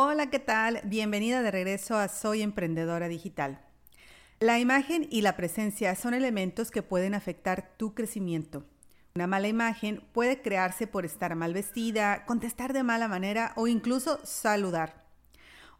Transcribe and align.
Hola, 0.00 0.30
¿qué 0.30 0.38
tal? 0.38 0.80
Bienvenida 0.84 1.42
de 1.42 1.50
regreso 1.50 1.96
a 1.96 2.06
Soy 2.06 2.42
Emprendedora 2.42 3.08
Digital. 3.08 3.58
La 4.38 4.60
imagen 4.60 5.08
y 5.10 5.22
la 5.22 5.36
presencia 5.36 5.96
son 5.96 6.14
elementos 6.14 6.70
que 6.70 6.84
pueden 6.84 7.14
afectar 7.14 7.74
tu 7.76 7.94
crecimiento. 7.94 8.64
Una 9.16 9.26
mala 9.26 9.48
imagen 9.48 10.04
puede 10.12 10.40
crearse 10.40 10.86
por 10.86 11.04
estar 11.04 11.34
mal 11.34 11.52
vestida, 11.52 12.24
contestar 12.26 12.74
de 12.74 12.84
mala 12.84 13.08
manera 13.08 13.52
o 13.56 13.66
incluso 13.66 14.24
saludar. 14.24 15.04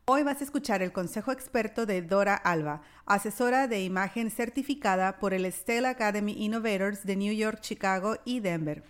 Hoy 0.04 0.24
vas 0.24 0.40
a 0.40 0.44
escuchar 0.44 0.82
el 0.82 0.90
consejo 0.90 1.30
experto 1.30 1.86
de 1.86 2.02
Dora 2.02 2.34
Alba, 2.34 2.82
asesora 3.06 3.68
de 3.68 3.84
imagen 3.84 4.32
certificada 4.32 5.20
por 5.20 5.32
el 5.32 5.44
Stella 5.52 5.90
Academy 5.90 6.44
Innovators 6.44 7.06
de 7.06 7.14
New 7.14 7.32
York, 7.32 7.60
Chicago 7.60 8.16
y 8.24 8.40
Denver. 8.40 8.82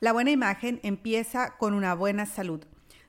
La 0.00 0.14
buena 0.14 0.30
imagen 0.30 0.80
empieza 0.82 1.58
con 1.58 1.74
una 1.74 1.92
buena 1.94 2.24
salud. 2.24 2.64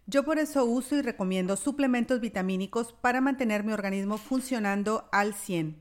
Yo 0.09 0.23
por 0.23 0.39
eso 0.39 0.65
uso 0.65 0.95
y 0.95 1.03
recomiendo 1.03 1.55
suplementos 1.55 2.19
vitamínicos 2.19 2.93
para 2.93 3.21
mantener 3.21 3.63
mi 3.63 3.73
organismo 3.73 4.17
funcionando 4.17 5.07
al 5.11 5.35
100. 5.35 5.77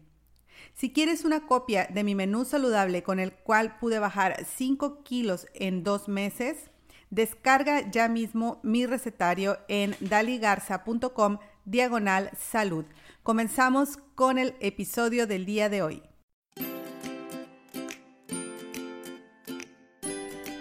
Si 0.75 0.93
quieres 0.93 1.25
una 1.25 1.47
copia 1.47 1.87
de 1.87 2.05
mi 2.05 2.15
menú 2.15 2.45
saludable 2.45 3.03
con 3.03 3.21
el 3.21 3.33
cual 3.33 3.79
pude 3.79 3.99
bajar 3.99 4.45
5 4.45 5.03
kilos 5.03 5.47
en 5.55 5.83
dos 5.83 6.09
meses, 6.09 6.71
descarga 7.09 7.91
ya 7.91 8.07
mismo 8.09 8.61
mi 8.63 8.85
recetario 8.85 9.61
en 9.67 9.97
daligarza.com 10.01 11.39
diagonal 11.65 12.31
salud. 12.39 12.85
Comenzamos 13.23 13.97
con 14.15 14.37
el 14.37 14.57
episodio 14.61 15.27
del 15.27 15.47
día 15.47 15.71
de 15.71 15.81
hoy. 15.81 16.03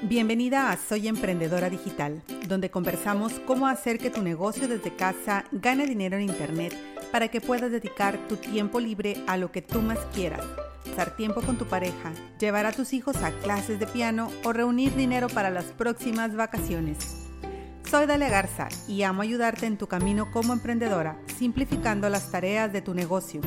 Bienvenida 0.07 0.71
a 0.71 0.77
Soy 0.77 1.09
Emprendedora 1.09 1.69
Digital, 1.69 2.21
donde 2.47 2.71
conversamos 2.71 3.41
cómo 3.45 3.67
hacer 3.67 3.99
que 3.99 4.09
tu 4.09 4.21
negocio 4.21 4.69
desde 4.69 4.95
casa 4.95 5.43
gane 5.51 5.85
dinero 5.85 6.15
en 6.15 6.29
Internet 6.29 6.73
para 7.11 7.27
que 7.27 7.41
puedas 7.41 7.69
dedicar 7.71 8.17
tu 8.29 8.37
tiempo 8.37 8.79
libre 8.79 9.21
a 9.27 9.35
lo 9.35 9.51
que 9.51 9.61
tú 9.61 9.81
más 9.81 9.99
quieras, 10.13 10.45
pasar 10.85 11.17
tiempo 11.17 11.41
con 11.41 11.57
tu 11.57 11.65
pareja, 11.65 12.13
llevar 12.39 12.65
a 12.65 12.71
tus 12.71 12.93
hijos 12.93 13.17
a 13.17 13.31
clases 13.31 13.81
de 13.81 13.85
piano 13.85 14.31
o 14.45 14.53
reunir 14.53 14.95
dinero 14.95 15.27
para 15.27 15.49
las 15.49 15.65
próximas 15.65 16.33
vacaciones. 16.37 16.99
Soy 17.91 18.05
Dalia 18.05 18.29
Garza 18.29 18.69
y 18.87 19.03
amo 19.03 19.23
ayudarte 19.23 19.65
en 19.65 19.77
tu 19.77 19.87
camino 19.87 20.31
como 20.31 20.53
emprendedora, 20.53 21.19
simplificando 21.37 22.07
las 22.07 22.31
tareas 22.31 22.71
de 22.71 22.81
tu 22.81 22.93
negocio. 22.93 23.41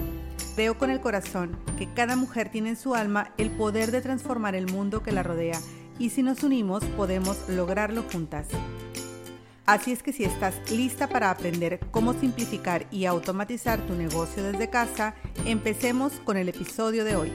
Creo 0.56 0.76
con 0.76 0.90
el 0.90 1.00
corazón 1.00 1.58
que 1.78 1.90
cada 1.94 2.16
mujer 2.16 2.50
tiene 2.50 2.68
en 2.68 2.76
su 2.76 2.94
alma 2.94 3.32
el 3.38 3.48
poder 3.50 3.92
de 3.92 4.02
transformar 4.02 4.54
el 4.54 4.70
mundo 4.70 5.02
que 5.02 5.12
la 5.12 5.22
rodea 5.22 5.58
y 6.00 6.10
si 6.10 6.24
nos 6.24 6.42
unimos 6.42 6.82
podemos 6.96 7.36
lograrlo 7.48 8.02
juntas. 8.10 8.48
Así 9.66 9.92
es 9.92 10.02
que 10.02 10.12
si 10.12 10.24
estás 10.24 10.54
lista 10.72 11.06
para 11.06 11.30
aprender 11.30 11.78
cómo 11.92 12.12
simplificar 12.14 12.86
y 12.90 13.04
automatizar 13.04 13.78
tu 13.86 13.94
negocio 13.94 14.42
desde 14.42 14.68
casa, 14.68 15.14
empecemos 15.44 16.14
con 16.24 16.36
el 16.36 16.48
episodio 16.48 17.04
de 17.04 17.14
hoy. 17.14 17.32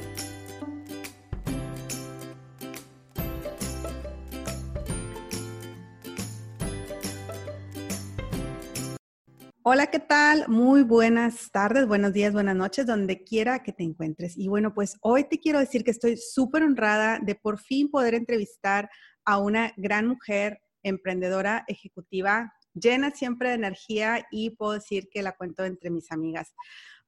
Hola, 9.68 9.88
¿qué 9.88 9.98
tal? 9.98 10.48
Muy 10.48 10.84
buenas 10.84 11.50
tardes, 11.50 11.88
buenos 11.88 12.14
días, 12.14 12.32
buenas 12.34 12.56
noches, 12.56 12.86
donde 12.86 13.24
quiera 13.24 13.64
que 13.64 13.72
te 13.72 13.82
encuentres. 13.82 14.38
Y 14.38 14.48
bueno, 14.48 14.76
pues 14.76 14.96
hoy 15.02 15.24
te 15.24 15.40
quiero 15.40 15.58
decir 15.58 15.84
que 15.84 15.90
estoy 15.90 16.18
súper 16.18 16.62
honrada 16.62 17.18
de 17.18 17.34
por 17.34 17.60
fin 17.60 17.90
poder 17.90 18.14
entrevistar 18.14 18.92
a 19.26 19.40
una 19.40 19.74
gran 19.76 20.06
mujer 20.06 20.62
emprendedora 20.84 21.66
ejecutiva, 21.68 22.54
llena 22.76 23.10
siempre 23.10 23.50
de 23.50 23.56
energía 23.56 24.28
y 24.30 24.52
puedo 24.52 24.74
decir 24.74 25.10
que 25.12 25.24
la 25.24 25.32
cuento 25.32 25.66
entre 25.66 25.90
mis 25.90 26.12
amigas. 26.12 26.54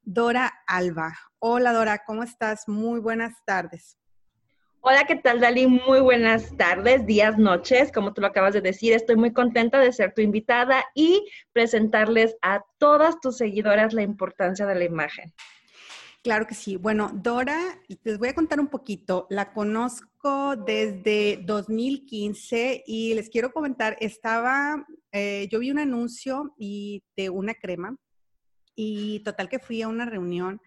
Dora 0.02 0.52
Alba. 0.66 1.14
Hola 1.38 1.74
Dora, 1.74 2.02
¿cómo 2.08 2.24
estás? 2.24 2.68
Muy 2.68 3.00
buenas 3.00 3.36
tardes. 3.46 4.00
Hola, 4.82 5.06
¿qué 5.06 5.16
tal, 5.16 5.42
Dali? 5.42 5.68
Muy 5.68 6.00
buenas 6.00 6.56
tardes, 6.56 7.06
días, 7.06 7.38
noches. 7.38 7.92
Como 7.92 8.14
tú 8.14 8.22
lo 8.22 8.28
acabas 8.28 8.54
de 8.54 8.62
decir, 8.62 8.94
estoy 8.94 9.16
muy 9.16 9.34
contenta 9.34 9.80
de 9.80 9.92
ser 9.92 10.14
tu 10.14 10.22
invitada 10.22 10.86
y 10.96 11.28
presentarles 11.52 12.38
a 12.42 12.64
todas 12.78 13.20
tus 13.20 13.38
seguidoras 13.38 13.94
la 13.94 14.04
importancia 14.04 14.66
de 14.66 14.76
la 14.76 14.86
imagen. 14.86 15.34
Claro 16.24 16.46
que 16.46 16.56
sí. 16.56 16.78
Bueno, 16.78 17.12
Dora, 17.14 17.60
les 18.04 18.18
voy 18.18 18.30
a 18.30 18.36
contar 18.36 18.60
un 18.60 18.68
poquito. 18.68 19.28
La 19.30 19.52
conozco 19.52 20.56
desde 20.56 21.40
2015 21.44 22.84
y 22.86 23.14
les 23.14 23.30
quiero 23.30 23.52
comentar, 23.52 23.98
estaba, 24.00 24.86
eh, 25.12 25.48
yo 25.52 25.60
vi 25.60 25.72
un 25.72 25.80
anuncio 25.80 26.54
y 26.58 27.04
de 27.16 27.30
una 27.30 27.56
crema 27.56 27.98
y 28.76 29.22
total 29.22 29.50
que 29.50 29.60
fui 29.60 29.82
a 29.82 29.88
una 29.88 30.06
reunión 30.06 30.62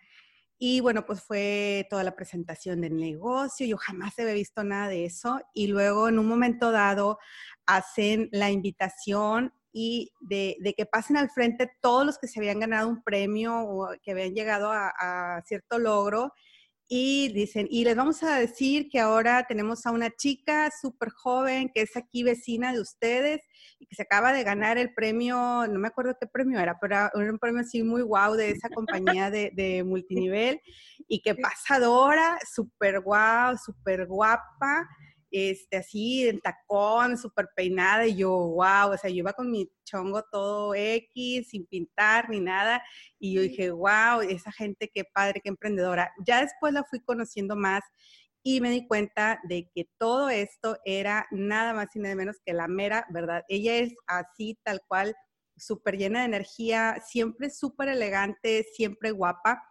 y 0.62 0.81
bueno, 0.81 1.06
pues 1.06 1.22
fue 1.22 1.87
toda 1.88 2.04
la 2.04 2.15
presentación 2.15 2.82
del 2.82 2.94
negocio. 2.94 3.66
Yo 3.66 3.78
jamás 3.78 4.19
había 4.19 4.34
visto 4.34 4.62
nada 4.62 4.88
de 4.88 5.06
eso. 5.06 5.41
Y 5.54 5.69
luego 5.69 6.06
en 6.06 6.19
un 6.19 6.26
momento 6.26 6.71
dado 6.71 7.19
hacen 7.65 8.28
la 8.31 8.50
invitación 8.50 9.54
y 9.72 10.12
de, 10.21 10.59
que 10.76 10.84
pasen 10.84 11.16
al 11.16 11.31
frente 11.31 11.72
todos 11.81 12.04
los 12.04 12.19
que 12.19 12.28
se 12.28 12.41
habían 12.41 12.60
ganado 12.60 12.91
un 12.91 13.03
premio 13.03 13.59
o 13.59 13.88
que 14.03 14.10
habían 14.10 14.34
llegado 14.34 14.71
a 14.71 15.43
cierto 15.47 15.78
logro 15.78 16.34
y 16.92 17.28
dicen, 17.28 17.68
y 17.70 17.84
les 17.84 17.94
vamos 17.94 18.20
a 18.24 18.36
decir 18.36 18.88
que 18.88 18.98
ahora 18.98 19.46
tenemos 19.46 19.86
a 19.86 19.92
una 19.92 20.10
chica 20.10 20.72
súper 20.72 21.10
joven 21.10 21.70
que 21.72 21.82
es 21.82 21.96
aquí 21.96 22.24
vecina 22.24 22.72
de 22.72 22.80
ustedes 22.80 23.42
y 23.78 23.86
que 23.86 23.94
se 23.94 24.02
acaba 24.02 24.32
de 24.32 24.42
ganar 24.42 24.76
el 24.76 24.92
premio, 24.92 25.68
no 25.68 25.78
me 25.78 25.86
acuerdo 25.86 26.16
qué 26.20 26.26
premio 26.26 26.58
era, 26.58 26.80
pero 26.80 26.96
era 27.14 27.32
un 27.32 27.38
premio 27.38 27.60
así 27.60 27.84
muy 27.84 28.02
guau 28.02 28.34
de 28.34 28.50
esa 28.50 28.68
compañía 28.70 29.30
de, 29.30 29.52
de 29.54 29.84
multinivel 29.84 30.60
y 31.06 31.22
que 31.22 31.36
pasadora, 31.36 32.40
súper 32.52 32.98
guau, 32.98 33.56
súper 33.56 34.06
guapa 34.06 34.88
este, 35.30 35.78
así 35.78 36.28
en 36.28 36.41
tacón, 36.41 37.16
súper 37.18 37.48
peinada, 37.54 38.06
y 38.06 38.16
yo, 38.16 38.30
wow, 38.30 38.92
o 38.92 38.96
sea, 38.98 39.10
yo 39.10 39.16
iba 39.16 39.32
con 39.32 39.50
mi 39.50 39.70
chongo 39.84 40.22
todo 40.30 40.74
X, 40.74 41.48
sin 41.50 41.66
pintar 41.66 42.28
ni 42.30 42.41
nada, 42.41 42.82
y 43.18 43.34
yo 43.34 43.42
dije, 43.42 43.70
wow, 43.70 44.20
esa 44.28 44.52
gente 44.52 44.91
qué 44.92 45.04
padre, 45.04 45.41
qué 45.42 45.48
emprendedora. 45.48 46.12
Ya 46.26 46.41
después 46.42 46.72
la 46.72 46.84
fui 46.84 47.00
conociendo 47.00 47.56
más 47.56 47.82
y 48.42 48.60
me 48.60 48.70
di 48.70 48.86
cuenta 48.86 49.41
de 49.44 49.68
que 49.74 49.88
todo 49.98 50.30
esto 50.30 50.78
era 50.84 51.26
nada 51.30 51.74
más 51.74 51.94
y 51.94 52.00
nada 52.00 52.14
menos 52.14 52.36
que 52.44 52.54
la 52.54 52.68
mera 52.68 53.06
verdad. 53.10 53.44
Ella 53.48 53.76
es 53.76 53.94
así, 54.06 54.58
tal 54.64 54.80
cual, 54.88 55.14
súper 55.56 55.98
llena 55.98 56.20
de 56.20 56.26
energía, 56.26 57.02
siempre 57.06 57.50
súper 57.50 57.88
elegante, 57.88 58.64
siempre 58.74 59.10
guapa. 59.10 59.62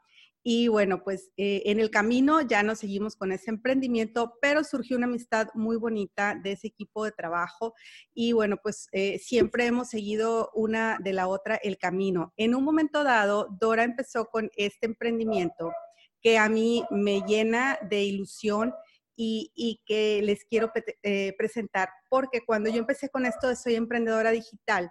Y 0.42 0.70
bueno, 0.70 1.04
pues 1.04 1.32
eh, 1.36 1.64
en 1.66 1.80
el 1.82 1.90
camino 1.90 2.42
ya 2.42 2.64
nos 2.64 2.80
seguimos 2.80 3.18
con 3.18 3.34
ese 3.34 3.50
emprendimiento, 3.50 4.38
pero 4.42 4.64
surgió 4.64 4.96
una 4.96 5.06
amistad 5.06 5.48
muy 5.54 5.76
bonita 5.76 6.40
de 6.42 6.54
ese 6.54 6.68
equipo 6.68 7.04
de 7.04 7.12
trabajo 7.12 7.74
y 8.14 8.32
bueno, 8.32 8.58
pues 8.64 8.88
eh, 8.94 9.20
siempre 9.20 9.66
hemos 9.66 9.90
seguido 9.90 10.50
una 10.54 10.98
de 11.04 11.12
la 11.12 11.28
otra 11.28 11.56
el 11.56 11.78
camino. 11.78 12.34
En 12.38 12.56
un 12.56 12.64
momento 12.64 13.04
dado, 13.04 13.50
Dora 13.60 13.84
empezó 13.84 14.28
con 14.28 14.50
este 14.56 14.86
emprendimiento 14.86 15.74
que 16.22 16.38
a 16.38 16.48
mí 16.48 16.86
me 16.90 17.22
llena 17.28 17.78
de 17.90 18.04
ilusión 18.04 18.74
y, 19.22 19.82
que 19.86 20.22
les 20.24 20.46
quiero 20.46 20.72
eh, 21.04 21.34
presentar, 21.38 21.90
porque 22.10 22.46
cuando 22.46 22.70
yo 22.70 22.78
empecé 22.78 23.10
con 23.10 23.26
esto 23.26 23.50
de 23.50 23.58
Soy 23.58 23.76
Emprendedora 23.76 24.32
Digital, 24.32 24.90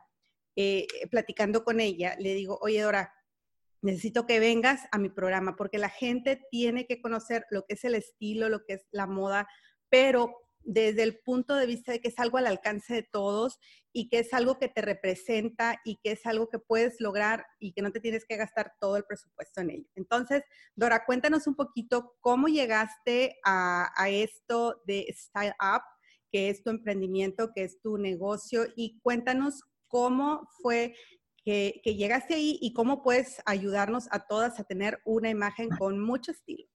platicando 1.11 1.63
con 1.65 1.81
ella, 1.81 2.17
le 2.19 2.35
digo, 2.35 2.59
oye 2.61 2.83
Dora, 2.83 3.15
necesito 3.83 4.27
que 4.27 4.41
vengas 4.41 4.83
a 4.93 4.99
mi 4.99 5.09
programa 5.09 5.57
porque 5.57 5.79
la 5.79 5.89
gente 5.89 6.41
tiene 6.51 6.87
que 6.87 7.01
conocer 7.01 7.47
lo 7.51 7.65
que 7.65 7.75
es 7.75 7.85
el 7.85 7.95
estilo, 7.95 8.49
lo 8.49 8.65
que 8.65 8.75
es 8.75 8.87
la 8.91 9.07
moda, 9.07 9.49
pero 9.89 10.35
desde 10.63 11.03
el 11.03 11.19
punto 11.21 11.55
de 11.55 11.67
vista 11.67 11.93
de 11.93 12.01
que 12.01 12.09
es 12.09 12.19
algo 12.19 12.37
al 12.37 12.47
alcance 12.47 12.93
de 12.93 13.03
todos 13.03 13.59
y 13.93 14.09
que 14.09 14.19
es 14.19 14.35
algo 14.35 14.59
que 14.59 14.69
te 14.69 14.83
representa 14.83 15.81
y 15.85 15.97
que 16.03 16.13
es 16.13 16.27
algo 16.27 16.49
que 16.51 16.59
puedes 16.59 17.01
lograr 17.01 17.47
y 17.59 17.73
que 17.73 17.81
no 17.81 17.91
te 17.91 18.01
tienes 18.01 18.27
que 18.27 18.37
gastar 18.37 18.75
todo 18.81 18.97
el 18.97 19.05
presupuesto 19.05 19.63
en 19.63 19.71
ello. 19.71 19.89
Entonces, 19.95 20.43
Dora, 20.75 21.05
cuéntanos 21.07 21.47
un 21.47 21.55
poquito 21.55 22.17
cómo 22.21 22.49
llegaste 22.49 23.39
a, 23.45 23.91
a 23.97 24.11
esto 24.11 24.83
de 24.87 25.07
Style 25.17 25.55
Up, 25.61 25.83
que 26.31 26.51
es 26.51 26.63
tu 26.63 26.69
emprendimiento, 26.69 27.53
que 27.55 27.65
es 27.65 27.81
tu 27.81 27.97
negocio, 27.97 28.67
y 28.77 29.01
cuéntanos 29.01 29.63
cómo 29.87 30.47
fue 30.61 30.95
que, 31.83 31.95
llegaste 31.95 32.35
ahí 32.35 32.59
y 32.61 32.75
cómo 32.75 33.03
puedes 33.03 33.41
ayudarnos 33.47 34.07
a 34.11 34.27
todas 34.27 34.61
a 34.61 34.65
tener 34.65 35.01
una 35.07 35.31
imagen 35.31 35.71
con 35.71 35.99
mucho 35.99 36.33
estilo. 36.33 36.69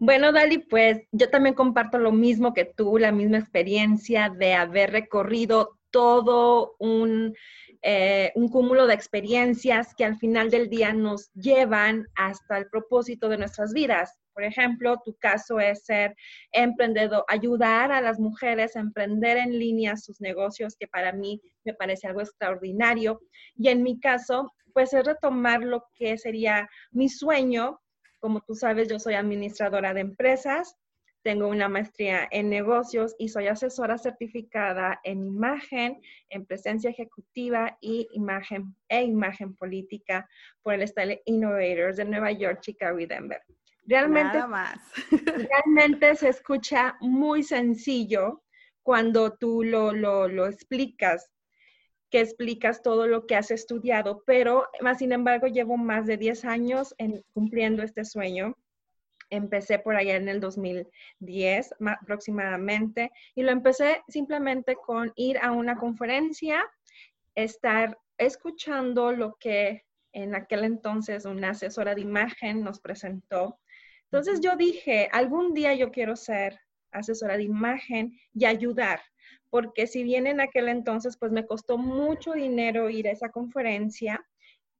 Bueno, 0.00 0.30
Dali, 0.30 0.58
pues 0.58 1.00
yo 1.10 1.28
también 1.28 1.56
comparto 1.56 1.98
lo 1.98 2.12
mismo 2.12 2.54
que 2.54 2.64
tú, 2.64 2.98
la 2.98 3.10
misma 3.10 3.38
experiencia 3.38 4.30
de 4.30 4.54
haber 4.54 4.92
recorrido 4.92 5.76
todo 5.90 6.76
un, 6.78 7.34
eh, 7.82 8.30
un 8.36 8.48
cúmulo 8.48 8.86
de 8.86 8.94
experiencias 8.94 9.96
que 9.96 10.04
al 10.04 10.16
final 10.16 10.50
del 10.50 10.70
día 10.70 10.92
nos 10.92 11.32
llevan 11.32 12.06
hasta 12.14 12.58
el 12.58 12.68
propósito 12.68 13.28
de 13.28 13.38
nuestras 13.38 13.72
vidas. 13.72 14.16
Por 14.38 14.44
ejemplo, 14.44 15.02
tu 15.04 15.16
caso 15.16 15.58
es 15.58 15.84
ser 15.84 16.14
emprendedor, 16.52 17.24
ayudar 17.26 17.90
a 17.90 18.00
las 18.00 18.20
mujeres 18.20 18.76
a 18.76 18.78
emprender 18.78 19.36
en 19.36 19.58
línea 19.58 19.96
sus 19.96 20.20
negocios, 20.20 20.76
que 20.78 20.86
para 20.86 21.12
mí 21.12 21.42
me 21.64 21.74
parece 21.74 22.06
algo 22.06 22.20
extraordinario. 22.20 23.20
Y 23.56 23.66
en 23.66 23.82
mi 23.82 23.98
caso, 23.98 24.54
pues 24.72 24.92
es 24.92 25.04
retomar 25.04 25.64
lo 25.64 25.82
que 25.96 26.16
sería 26.18 26.68
mi 26.92 27.08
sueño. 27.08 27.80
Como 28.20 28.40
tú 28.42 28.54
sabes, 28.54 28.86
yo 28.86 29.00
soy 29.00 29.14
administradora 29.14 29.92
de 29.92 30.02
empresas, 30.02 30.76
tengo 31.24 31.48
una 31.48 31.68
maestría 31.68 32.28
en 32.30 32.48
negocios 32.48 33.16
y 33.18 33.30
soy 33.30 33.48
asesora 33.48 33.98
certificada 33.98 35.00
en 35.02 35.26
imagen, 35.26 36.00
en 36.28 36.46
presencia 36.46 36.90
ejecutiva 36.90 37.76
y 37.80 38.06
imagen 38.12 38.76
e 38.88 39.02
imagen 39.02 39.56
política 39.56 40.28
por 40.62 40.74
el 40.74 40.86
Style 40.86 41.22
Innovators 41.24 41.96
de 41.96 42.04
Nueva 42.04 42.30
York, 42.30 42.60
Chicago 42.60 43.00
y 43.00 43.06
Denver. 43.06 43.42
Realmente, 43.88 44.46
más. 44.46 44.78
realmente 45.64 46.14
se 46.14 46.28
escucha 46.28 46.96
muy 47.00 47.42
sencillo 47.42 48.42
cuando 48.82 49.32
tú 49.32 49.62
lo, 49.62 49.92
lo, 49.92 50.28
lo 50.28 50.46
explicas 50.46 51.30
que 52.10 52.20
explicas 52.20 52.82
todo 52.82 53.06
lo 53.06 53.26
que 53.26 53.36
has 53.36 53.50
estudiado, 53.50 54.22
pero 54.26 54.66
más 54.80 54.98
sin 54.98 55.12
embargo 55.12 55.46
llevo 55.46 55.76
más 55.76 56.06
de 56.06 56.16
10 56.16 56.44
años 56.44 56.94
en, 56.98 57.22
cumpliendo 57.34 57.82
este 57.82 58.04
sueño. 58.04 58.56
Empecé 59.30 59.78
por 59.78 59.94
allá 59.94 60.16
en 60.16 60.28
el 60.28 60.40
2010 60.40 61.74
aproximadamente 61.86 63.10
y 63.34 63.42
lo 63.42 63.52
empecé 63.52 64.02
simplemente 64.08 64.76
con 64.76 65.12
ir 65.16 65.38
a 65.38 65.52
una 65.52 65.76
conferencia, 65.76 66.64
estar 67.34 67.98
escuchando 68.16 69.12
lo 69.12 69.36
que 69.36 69.84
en 70.12 70.34
aquel 70.34 70.64
entonces 70.64 71.26
una 71.26 71.50
asesora 71.50 71.94
de 71.94 72.00
imagen 72.00 72.64
nos 72.64 72.80
presentó. 72.80 73.60
Entonces 74.10 74.40
yo 74.40 74.56
dije, 74.56 75.08
algún 75.12 75.54
día 75.54 75.74
yo 75.74 75.90
quiero 75.90 76.16
ser 76.16 76.58
asesora 76.90 77.36
de 77.36 77.44
imagen 77.44 78.18
y 78.34 78.46
ayudar 78.46 79.00
porque 79.50 79.86
si 79.86 80.02
bien 80.02 80.26
en 80.26 80.40
aquel 80.40 80.68
entonces 80.68 81.16
pues 81.16 81.32
me 81.32 81.46
costó 81.46 81.78
mucho 81.78 82.32
dinero 82.32 82.90
ir 82.90 83.08
a 83.08 83.12
esa 83.12 83.30
conferencia 83.30 84.24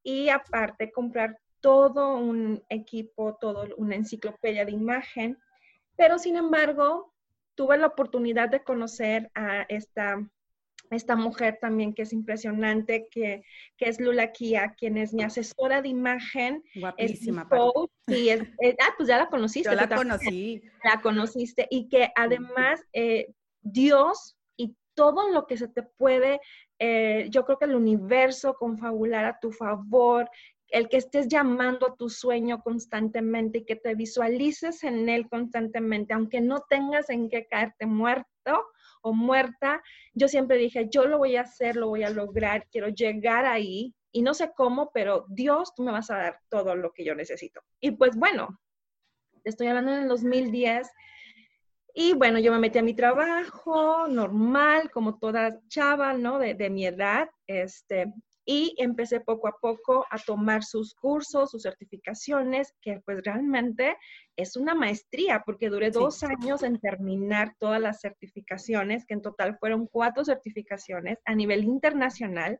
y 0.02 0.28
aparte 0.28 0.92
comprar 0.92 1.38
todo 1.60 2.16
un 2.16 2.62
equipo, 2.68 3.36
todo 3.40 3.66
una 3.76 3.96
enciclopedia 3.96 4.64
de 4.64 4.72
imagen, 4.72 5.38
pero 5.96 6.18
sin 6.18 6.36
embargo 6.36 7.12
tuve 7.54 7.76
la 7.78 7.88
oportunidad 7.88 8.48
de 8.48 8.62
conocer 8.62 9.30
a 9.34 9.62
esta, 9.62 10.18
esta 10.90 11.16
mujer 11.16 11.58
también 11.60 11.94
que 11.94 12.02
es 12.02 12.12
impresionante, 12.12 13.08
que, 13.10 13.42
que 13.76 13.88
es 13.88 14.00
Lula 14.00 14.32
Kia, 14.32 14.74
quien 14.76 14.96
es 14.96 15.12
mi 15.12 15.22
asesora 15.22 15.82
de 15.82 15.88
imagen. 15.88 16.62
Guapísima. 16.74 17.48
sí, 18.06 18.30
es, 18.30 18.42
ah, 18.80 18.94
pues 18.96 19.08
ya 19.08 19.18
la 19.18 19.28
conociste. 19.28 19.70
Yo 19.70 19.76
la 19.76 19.88
conocí. 19.88 20.62
La 20.84 21.00
conociste 21.00 21.66
y 21.70 21.88
que 21.88 22.10
además 22.14 22.84
eh, 22.92 23.32
Dios 23.62 24.38
todo 24.98 25.30
lo 25.30 25.46
que 25.46 25.56
se 25.56 25.68
te 25.68 25.84
puede, 25.84 26.40
eh, 26.80 27.28
yo 27.30 27.44
creo 27.44 27.56
que 27.56 27.66
el 27.66 27.76
universo 27.76 28.54
confabular 28.54 29.24
a 29.26 29.38
tu 29.38 29.52
favor, 29.52 30.28
el 30.70 30.88
que 30.88 30.96
estés 30.96 31.28
llamando 31.28 31.86
a 31.86 31.94
tu 31.94 32.10
sueño 32.10 32.60
constantemente 32.64 33.58
y 33.58 33.64
que 33.64 33.76
te 33.76 33.94
visualices 33.94 34.82
en 34.82 35.08
él 35.08 35.28
constantemente, 35.28 36.14
aunque 36.14 36.40
no 36.40 36.64
tengas 36.68 37.10
en 37.10 37.28
qué 37.28 37.46
caerte 37.46 37.86
muerto 37.86 38.66
muerta, 39.12 39.82
yo 40.14 40.28
siempre 40.28 40.56
dije, 40.56 40.88
yo 40.90 41.06
lo 41.06 41.18
voy 41.18 41.36
a 41.36 41.42
hacer, 41.42 41.76
lo 41.76 41.88
voy 41.88 42.04
a 42.04 42.10
lograr, 42.10 42.66
quiero 42.70 42.88
llegar 42.88 43.46
ahí 43.46 43.94
y 44.12 44.22
no 44.22 44.34
sé 44.34 44.52
cómo, 44.56 44.90
pero 44.92 45.26
Dios, 45.28 45.74
tú 45.74 45.82
me 45.82 45.92
vas 45.92 46.10
a 46.10 46.16
dar 46.16 46.40
todo 46.48 46.74
lo 46.74 46.92
que 46.92 47.04
yo 47.04 47.14
necesito. 47.14 47.60
Y 47.80 47.92
pues 47.92 48.16
bueno, 48.16 48.58
estoy 49.44 49.68
hablando 49.68 49.92
en 49.92 50.02
el 50.02 50.08
2010 50.08 50.88
y 51.94 52.14
bueno, 52.14 52.38
yo 52.38 52.52
me 52.52 52.58
metí 52.58 52.78
a 52.78 52.82
mi 52.82 52.94
trabajo 52.94 54.06
normal, 54.08 54.90
como 54.90 55.18
toda 55.18 55.58
chava, 55.68 56.14
¿no? 56.14 56.38
De, 56.38 56.70
mi 56.70 56.86
edad, 56.86 57.28
este, 57.46 58.12
y 58.50 58.74
empecé 58.78 59.20
poco 59.20 59.46
a 59.46 59.58
poco 59.60 60.06
a 60.10 60.16
tomar 60.16 60.64
sus 60.64 60.94
cursos, 60.94 61.50
sus 61.50 61.64
certificaciones, 61.64 62.72
que 62.80 62.98
pues 63.04 63.22
realmente 63.22 63.94
es 64.36 64.56
una 64.56 64.74
maestría, 64.74 65.42
porque 65.44 65.68
duré 65.68 65.90
dos 65.90 66.22
años 66.22 66.62
en 66.62 66.80
terminar 66.80 67.54
todas 67.58 67.78
las 67.78 68.00
certificaciones, 68.00 69.04
que 69.04 69.12
en 69.12 69.20
total 69.20 69.58
fueron 69.58 69.86
cuatro 69.86 70.24
certificaciones 70.24 71.18
a 71.26 71.34
nivel 71.34 71.62
internacional. 71.62 72.58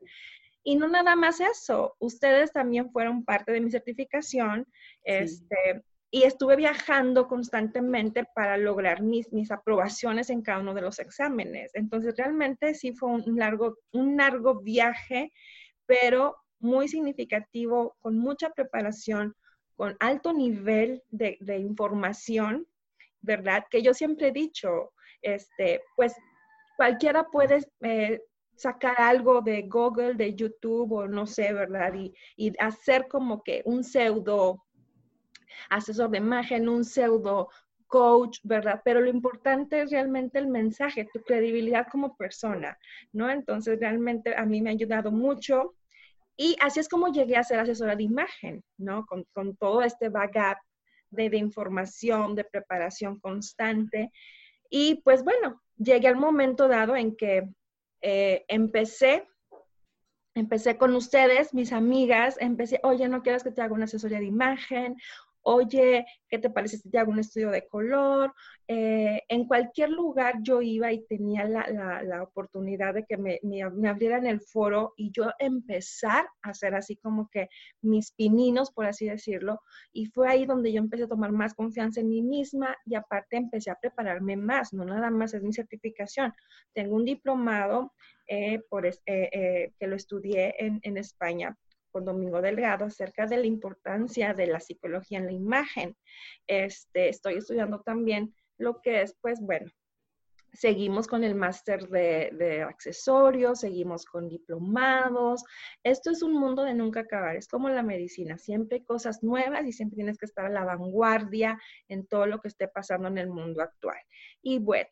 Y 0.63 0.75
no 0.75 0.87
nada 0.87 1.15
más 1.15 1.39
eso, 1.39 1.95
ustedes 1.97 2.51
también 2.51 2.91
fueron 2.91 3.25
parte 3.25 3.51
de 3.51 3.59
mi 3.59 3.71
certificación. 3.71 4.67
Este, 5.03 5.83
y 6.11 6.23
estuve 6.23 6.55
viajando 6.55 7.27
constantemente 7.27 8.25
para 8.35 8.57
lograr 8.57 9.01
mis, 9.01 9.33
mis 9.33 9.49
aprobaciones 9.49 10.29
en 10.29 10.43
cada 10.43 10.59
uno 10.59 10.75
de 10.75 10.81
los 10.81 10.99
exámenes. 10.99 11.71
Entonces, 11.73 12.15
realmente 12.15 12.75
sí 12.75 12.93
fue 12.93 13.09
un 13.09 13.23
largo, 13.37 13.77
un 13.91 14.17
largo 14.17 14.61
viaje, 14.61 15.31
pero 15.89 16.37
muy 16.59 16.87
significativo, 16.87 17.97
con 17.99 18.15
mucha 18.15 18.51
preparación, 18.51 19.35
con 19.75 19.97
alto 19.99 20.33
nivel 20.33 21.01
de, 21.09 21.57
información, 21.57 22.67
¿verdad? 23.21 23.65
Que 23.71 23.81
yo 23.81 23.95
siempre 23.95 24.27
he 24.27 24.31
dicho, 24.31 24.91
este, 25.23 25.81
pues 25.95 26.13
cualquiera 26.77 27.23
puede 27.23 27.65
eh, 27.81 28.21
sacar 28.55 29.01
algo 29.01 29.41
de 29.41 29.63
Google, 29.63 30.13
de 30.13 30.35
YouTube 30.35 30.91
o 30.91 31.07
no 31.07 31.25
sé, 31.25 31.53
¿verdad? 31.53 31.91
Y, 31.95 32.13
y 32.37 32.53
hacer 32.59 33.07
como 33.07 33.41
que 33.41 33.63
un 33.65 33.83
pseudo 33.83 34.63
asesor 35.71 36.11
de 36.11 36.19
imagen, 36.19 36.69
un 36.69 36.85
pseudo 36.85 37.49
coach, 37.89 38.39
¿verdad? 38.43 38.81
Pero 38.85 39.01
lo 39.01 39.09
importante 39.09 39.81
es 39.81 39.91
realmente 39.91 40.39
el 40.39 40.47
mensaje, 40.47 41.09
tu 41.11 41.21
credibilidad 41.21 41.87
como 41.91 42.15
persona, 42.15 42.77
¿no? 43.11 43.29
Entonces, 43.29 43.79
realmente 43.79 44.35
a 44.35 44.45
mí 44.45 44.61
me 44.61 44.69
ha 44.69 44.73
ayudado 44.73 45.11
mucho. 45.11 45.73
Y 46.41 46.55
así 46.61 46.79
es 46.79 46.87
como 46.87 47.11
llegué 47.11 47.35
a 47.35 47.43
ser 47.43 47.59
asesora 47.59 47.97
de 47.97 48.03
imagen, 48.03 48.63
¿no? 48.77 49.05
Con, 49.05 49.57
todo 49.57 49.81
este 49.81 50.07
backup 50.07 50.57
de, 51.09 51.35
información, 51.35 52.33
de 52.33 52.45
preparación 52.45 53.19
constante. 53.19 54.09
Y 54.69 55.01
pues 55.03 55.21
bueno, 55.25 55.61
llegué 55.75 56.07
al 56.07 56.15
momento 56.15 56.69
dado 56.69 56.95
en 56.95 57.17
que 57.17 57.49
eh, 58.01 58.45
empecé 58.47 59.27
empecé 60.33 60.77
con 60.77 60.95
ustedes, 60.95 61.53
mis 61.53 61.73
amigas, 61.73 62.37
empecé, 62.39 62.79
oye, 62.83 63.09
¿no 63.09 63.21
quieres 63.21 63.43
que 63.43 63.51
te 63.51 63.61
haga 63.61 63.73
una 63.73 63.83
asesoría 63.83 64.19
de 64.19 64.25
imagen? 64.25 64.95
Oye, 65.43 66.05
¿qué 66.27 66.39
te 66.39 66.49
parece 66.49 66.77
si 66.77 66.89
te 66.89 66.97
hago 66.97 67.11
un 67.11 67.19
estudio 67.19 67.49
de 67.51 67.67
color? 67.67 68.33
Eh, 68.67 69.23
en 69.29 69.45
cualquier 69.47 69.89
lugar 69.89 70.35
yo 70.41 70.61
iba 70.61 70.91
y 70.91 71.05
tenía 71.05 71.45
la, 71.45 72.23
oportunidad 72.23 72.93
de 72.93 73.05
que 73.05 73.17
me, 73.17 73.39
me, 73.43 73.89
abrieran 73.89 74.27
el 74.27 74.41
foro 74.41 74.93
y 74.97 75.11
yo 75.11 75.31
empezar 75.39 76.27
a 76.41 76.49
hacer 76.49 76.75
así 76.75 76.97
como 76.97 77.29
que 77.29 77.49
mis 77.81 78.11
pininos, 78.11 78.71
por 78.71 78.85
así 78.85 79.07
decirlo. 79.07 79.61
Y 79.91 80.05
fue 80.07 80.29
ahí 80.29 80.45
donde 80.45 80.71
yo 80.71 80.79
empecé 80.79 81.03
a 81.03 81.07
tomar 81.07 81.31
más 81.31 81.53
confianza 81.53 82.01
en 82.01 82.09
mí 82.09 82.21
misma 82.21 82.75
y 82.85 82.95
aparte 82.95 83.37
empecé 83.37 83.71
a 83.71 83.79
prepararme 83.79 84.37
más, 84.37 84.73
no 84.73 84.85
nada 84.85 85.09
más 85.09 85.33
es 85.33 85.41
mi 85.41 85.53
certificación. 85.53 86.33
Tengo 86.73 86.95
un 86.95 87.05
diplomado 87.05 87.93
eh, 88.27 88.61
por, 88.69 88.85
eh, 88.85 89.73
que 89.79 89.87
lo 89.87 89.95
estudié 89.95 90.53
en, 90.59 90.79
en 90.83 90.97
España 90.97 91.57
con 91.89 92.05
Domingo 92.05 92.41
Delgado 92.41 92.85
acerca 92.85 93.25
de 93.25 93.37
la 93.37 93.45
importancia 93.45 94.33
de 94.33 94.47
la 94.47 94.59
psicología 94.59 95.19
en 95.19 95.25
la 95.25 95.31
imagen. 95.31 95.95
Este, 96.47 97.09
estoy 97.09 97.35
estudiando 97.35 97.81
también 97.81 98.33
lo 98.57 98.81
que 98.81 99.01
es, 99.01 99.15
pues 99.21 99.39
bueno, 99.41 99.71
seguimos 100.53 101.07
con 101.07 101.23
el 101.23 101.35
máster 101.35 101.87
de, 101.89 102.63
accesorios, 102.67 103.61
seguimos 103.61 104.05
con 104.05 104.27
diplomados. 104.27 105.43
Esto 105.83 106.11
es 106.11 106.21
un 106.21 106.33
mundo 106.33 106.63
de 106.63 106.73
nunca 106.73 107.01
acabar, 107.01 107.35
es 107.35 107.47
como 107.47 107.69
la 107.69 107.83
medicina, 107.83 108.37
siempre 108.37 108.83
cosas 108.83 109.23
nuevas 109.23 109.65
y 109.65 109.71
siempre 109.71 109.95
tienes 109.95 110.17
que 110.17 110.25
estar 110.25 110.45
a 110.45 110.49
la 110.49 110.65
vanguardia 110.65 111.59
en 111.87 112.07
todo 112.07 112.25
lo 112.25 112.39
que 112.39 112.47
esté 112.47 112.67
pasando 112.67 113.07
en 113.07 113.17
el 113.17 113.29
mundo 113.29 113.61
actual. 113.61 113.99
Y 114.41 114.59
bueno, 114.59 114.89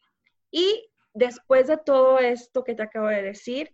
y 0.51 0.89
después 1.13 1.67
de 1.67 1.77
todo 1.77 2.19
esto 2.19 2.63
que 2.63 2.75
te 2.75 2.83
acabo 2.83 3.07
de 3.07 3.23
decir, 3.23 3.71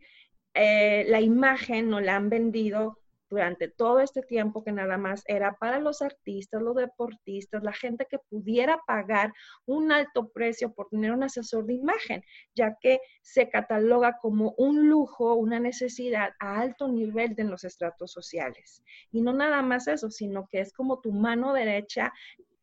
eh, 0.53 1.05
la 1.07 1.19
imagen 1.19 1.89
nos 1.89 2.03
la 2.03 2.15
han 2.15 2.29
vendido 2.29 3.02
durante 3.33 3.67
todo 3.67 3.99
este 3.99 4.21
tiempo 4.21 4.63
que 4.63 4.71
nada 4.71 4.95
más 4.95 5.23
era 5.25 5.57
para 5.59 5.79
los 5.79 6.03
artistas, 6.03 6.61
los 6.61 6.75
deportistas, 6.75 7.63
la 7.63 7.73
gente 7.73 8.05
que 8.07 8.19
pudiera 8.19 8.79
pagar 8.85 9.33
un 9.65 9.91
alto 9.91 10.29
precio 10.29 10.71
por 10.71 10.89
tener 10.89 11.11
un 11.11 11.23
asesor 11.23 11.65
de 11.65 11.73
imagen, 11.73 12.23
ya 12.53 12.77
que 12.79 12.99
se 13.23 13.49
cataloga 13.49 14.19
como 14.21 14.53
un 14.59 14.87
lujo, 14.87 15.33
una 15.33 15.59
necesidad 15.59 16.33
a 16.39 16.59
alto 16.59 16.87
nivel 16.87 17.33
de 17.33 17.45
los 17.45 17.63
estratos 17.63 18.11
sociales. 18.11 18.83
Y 19.11 19.21
no 19.21 19.33
nada 19.33 19.63
más 19.63 19.87
eso, 19.87 20.11
sino 20.11 20.47
que 20.47 20.59
es 20.59 20.71
como 20.71 21.01
tu 21.01 21.11
mano 21.11 21.53
derecha 21.53 22.13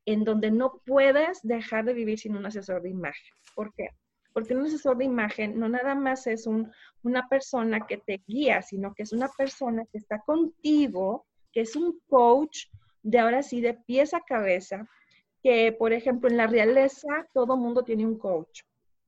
en 0.07 0.23
donde 0.23 0.53
no 0.53 0.81
puedes 0.87 1.41
dejar 1.43 1.85
de 1.85 1.95
vivir 1.95 2.21
sin 2.21 2.37
un 2.37 2.47
asesor 2.47 2.81
de 2.83 2.91
imagen. 2.91 3.35
¿Por 3.57 3.75
qué? 3.75 3.89
Porque 4.33 4.55
un 4.55 4.67
asesor 4.67 4.97
de 4.97 5.05
imagen 5.05 5.59
no 5.59 5.69
nada 5.69 5.95
más 5.95 6.27
es 6.27 6.47
una 6.47 7.29
persona 7.29 7.87
que 7.87 7.99
te 7.99 8.23
guía, 8.27 8.63
sino 8.63 8.95
que 8.95 9.03
es 9.03 9.13
una 9.13 9.29
persona 9.29 9.85
que 9.91 9.99
está 9.99 10.21
contigo, 10.21 11.27
que 11.53 11.63
es 11.63 11.77
un 11.77 12.01
coach 12.09 12.67
de 13.03 13.19
ahora 13.19 13.43
sí, 13.43 13.61
de 13.61 13.75
pies 13.75 14.15
a 14.15 14.21
cabeza, 14.21 14.89
que, 15.43 15.73
por 15.73 15.93
ejemplo, 15.93 16.29
en 16.29 16.37
la 16.37 16.47
realeza 16.47 17.27
todo 17.33 17.57
mundo 17.57 17.83
tiene 17.83 18.07
un 18.07 18.19
coach. 18.19 18.63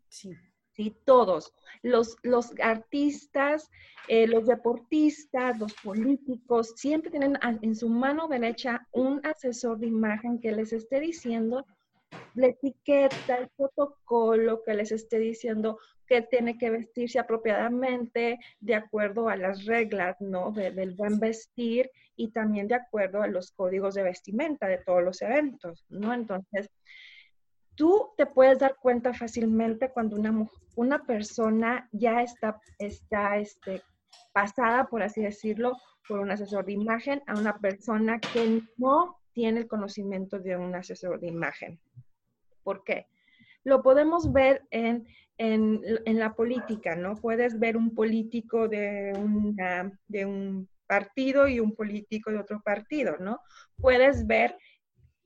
Sí. 0.09 0.35
Sí, 0.75 0.97
todos. 1.05 1.52
Los, 1.83 2.17
los 2.23 2.59
artistas, 2.59 3.71
eh, 4.09 4.26
los 4.26 4.47
deportistas, 4.47 5.59
los 5.59 5.75
políticos, 5.75 6.73
siempre 6.76 7.11
tienen 7.11 7.38
en 7.43 7.76
su 7.76 7.91
mano 7.91 8.26
derecha 8.26 8.88
un 8.91 9.21
asesor 9.25 9.79
de 9.79 9.88
imagen 9.88 10.41
que 10.41 10.50
les 10.50 10.73
esté 10.73 11.00
diciendo 11.00 11.67
la 12.35 12.49
etiqueta, 12.49 13.37
el 13.39 13.49
protocolo, 13.57 14.62
que 14.65 14.75
les 14.75 14.93
esté 14.93 15.19
diciendo 15.19 15.79
que 16.07 16.23
tiene 16.23 16.59
que 16.59 16.71
vestirse 16.71 17.19
apropiadamente 17.19 18.39
de 18.61 18.75
acuerdo 18.75 19.29
a 19.29 19.37
las 19.37 19.65
reglas, 19.65 20.21
¿no? 20.21 20.53
del 20.53 20.95
buen 20.95 21.19
vestir 21.19 21.91
y 22.17 22.33
también 22.33 22.69
de 22.69 22.75
acuerdo 22.75 23.23
a 23.23 23.29
los 23.29 23.53
códigos 23.53 23.95
de 23.95 24.03
vestimenta 24.03 24.67
de 24.67 24.79
todos 24.79 25.03
los 25.03 25.23
eventos, 25.23 25.85
¿no? 25.89 26.12
Entonces, 26.12 26.69
tú 27.75 28.11
te 28.17 28.27
puedes 28.27 28.59
dar 28.59 28.77
cuenta 28.77 29.15
fácilmente 29.15 29.91
cuando 29.91 30.17
una, 30.17 30.49
una 30.77 31.03
persona 31.05 31.89
ya 31.93 32.23
está, 32.23 32.61
está 32.79 33.39
este, 33.39 33.83
pasada, 34.33 34.85
por 34.87 35.03
así 35.03 35.23
decirlo, 35.23 35.77
por 36.07 36.21
un 36.21 36.31
asesor 36.31 36.65
de 36.67 36.73
imagen 36.73 37.23
a 37.27 37.39
una 37.39 37.59
persona 37.59 38.21
que 38.21 38.62
no 38.77 39.19
tiene 39.33 39.61
el 39.61 39.69
conocimiento 39.69 40.39
de 40.39 40.57
un 40.57 40.75
asesor 40.75 41.21
de 41.21 41.29
imagen. 41.29 41.81
¿Por 42.62 42.85
qué? 42.85 43.07
Lo 43.64 43.83
podemos 43.83 44.33
ver 44.33 44.62
en, 44.71 45.07
la 45.38 46.35
política, 46.35 46.95
¿no? 46.97 47.16
Puedes 47.16 47.59
ver 47.59 47.76
un 47.76 47.95
político 47.95 48.69
de, 48.69 49.12
de 50.09 50.26
un 50.26 50.69
partido 50.87 51.49
y 51.49 51.59
un 51.59 51.75
político 51.75 52.31
de 52.31 52.38
otro 52.38 52.61
partido, 52.62 53.16
¿no? 53.19 53.40
Puedes 53.76 54.26
ver 54.26 54.57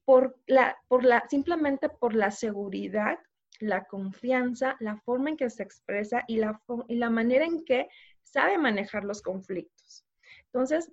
por 0.05 0.37
la, 0.47 0.77
por 0.89 1.05
la, 1.05 1.25
simplemente 1.29 1.89
por 1.89 2.15
la 2.15 2.31
seguridad, 2.31 3.19
la 3.59 3.85
confianza, 3.85 4.77
la 4.81 4.97
forma 4.99 5.31
en 5.31 5.37
que 5.37 5.51
se 5.51 5.63
expresa 5.63 6.23
y 6.29 6.37
la, 6.37 6.63
y 6.89 6.97
la 6.97 7.11
manera 7.11 7.45
en 7.45 7.65
que 7.65 7.89
sabe 8.23 8.59
manejar 8.59 9.05
los 9.05 9.23
conflictos. 9.23 10.07
Entonces, 10.47 10.93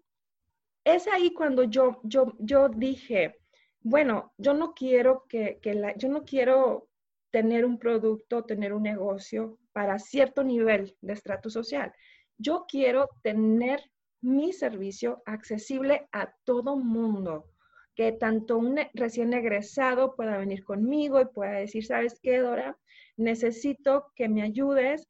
es 0.83 1.07
ahí 1.07 1.33
cuando 1.33 1.63
yo, 1.63 2.01
yo, 2.03 2.33
yo 2.39 2.69
dije, 2.69 3.39
bueno, 3.83 4.33
yo 4.37 4.53
no 4.53 4.73
quiero 4.73 5.25
que, 5.27 5.59
la, 5.65 5.95
yo 5.95 6.09
no 6.09 6.23
quiero 6.23 6.87
tener 7.31 7.65
un 7.65 7.77
producto, 7.77 8.43
tener 8.43 8.73
un 8.73 8.83
negocio 8.83 9.59
para 9.73 9.99
cierto 9.99 10.43
nivel 10.43 10.95
de 11.01 11.13
estrato 11.13 11.49
social. 11.49 11.93
Yo 12.37 12.65
quiero 12.67 13.09
tener 13.21 13.81
mi 14.21 14.53
servicio 14.53 15.21
accesible 15.25 16.07
a 16.13 16.33
todo 16.45 16.77
mundo, 16.77 17.49
que 17.95 18.13
tanto 18.13 18.57
un 18.57 18.79
recién 18.93 19.33
egresado 19.33 20.15
pueda 20.15 20.37
venir 20.37 20.63
conmigo 20.63 21.19
y 21.19 21.25
pueda 21.25 21.53
decir, 21.53 21.85
¿sabes 21.85 22.19
qué, 22.21 22.39
Dora? 22.39 22.77
Necesito 23.17 24.11
que 24.15 24.29
me 24.29 24.43
ayudes 24.43 25.07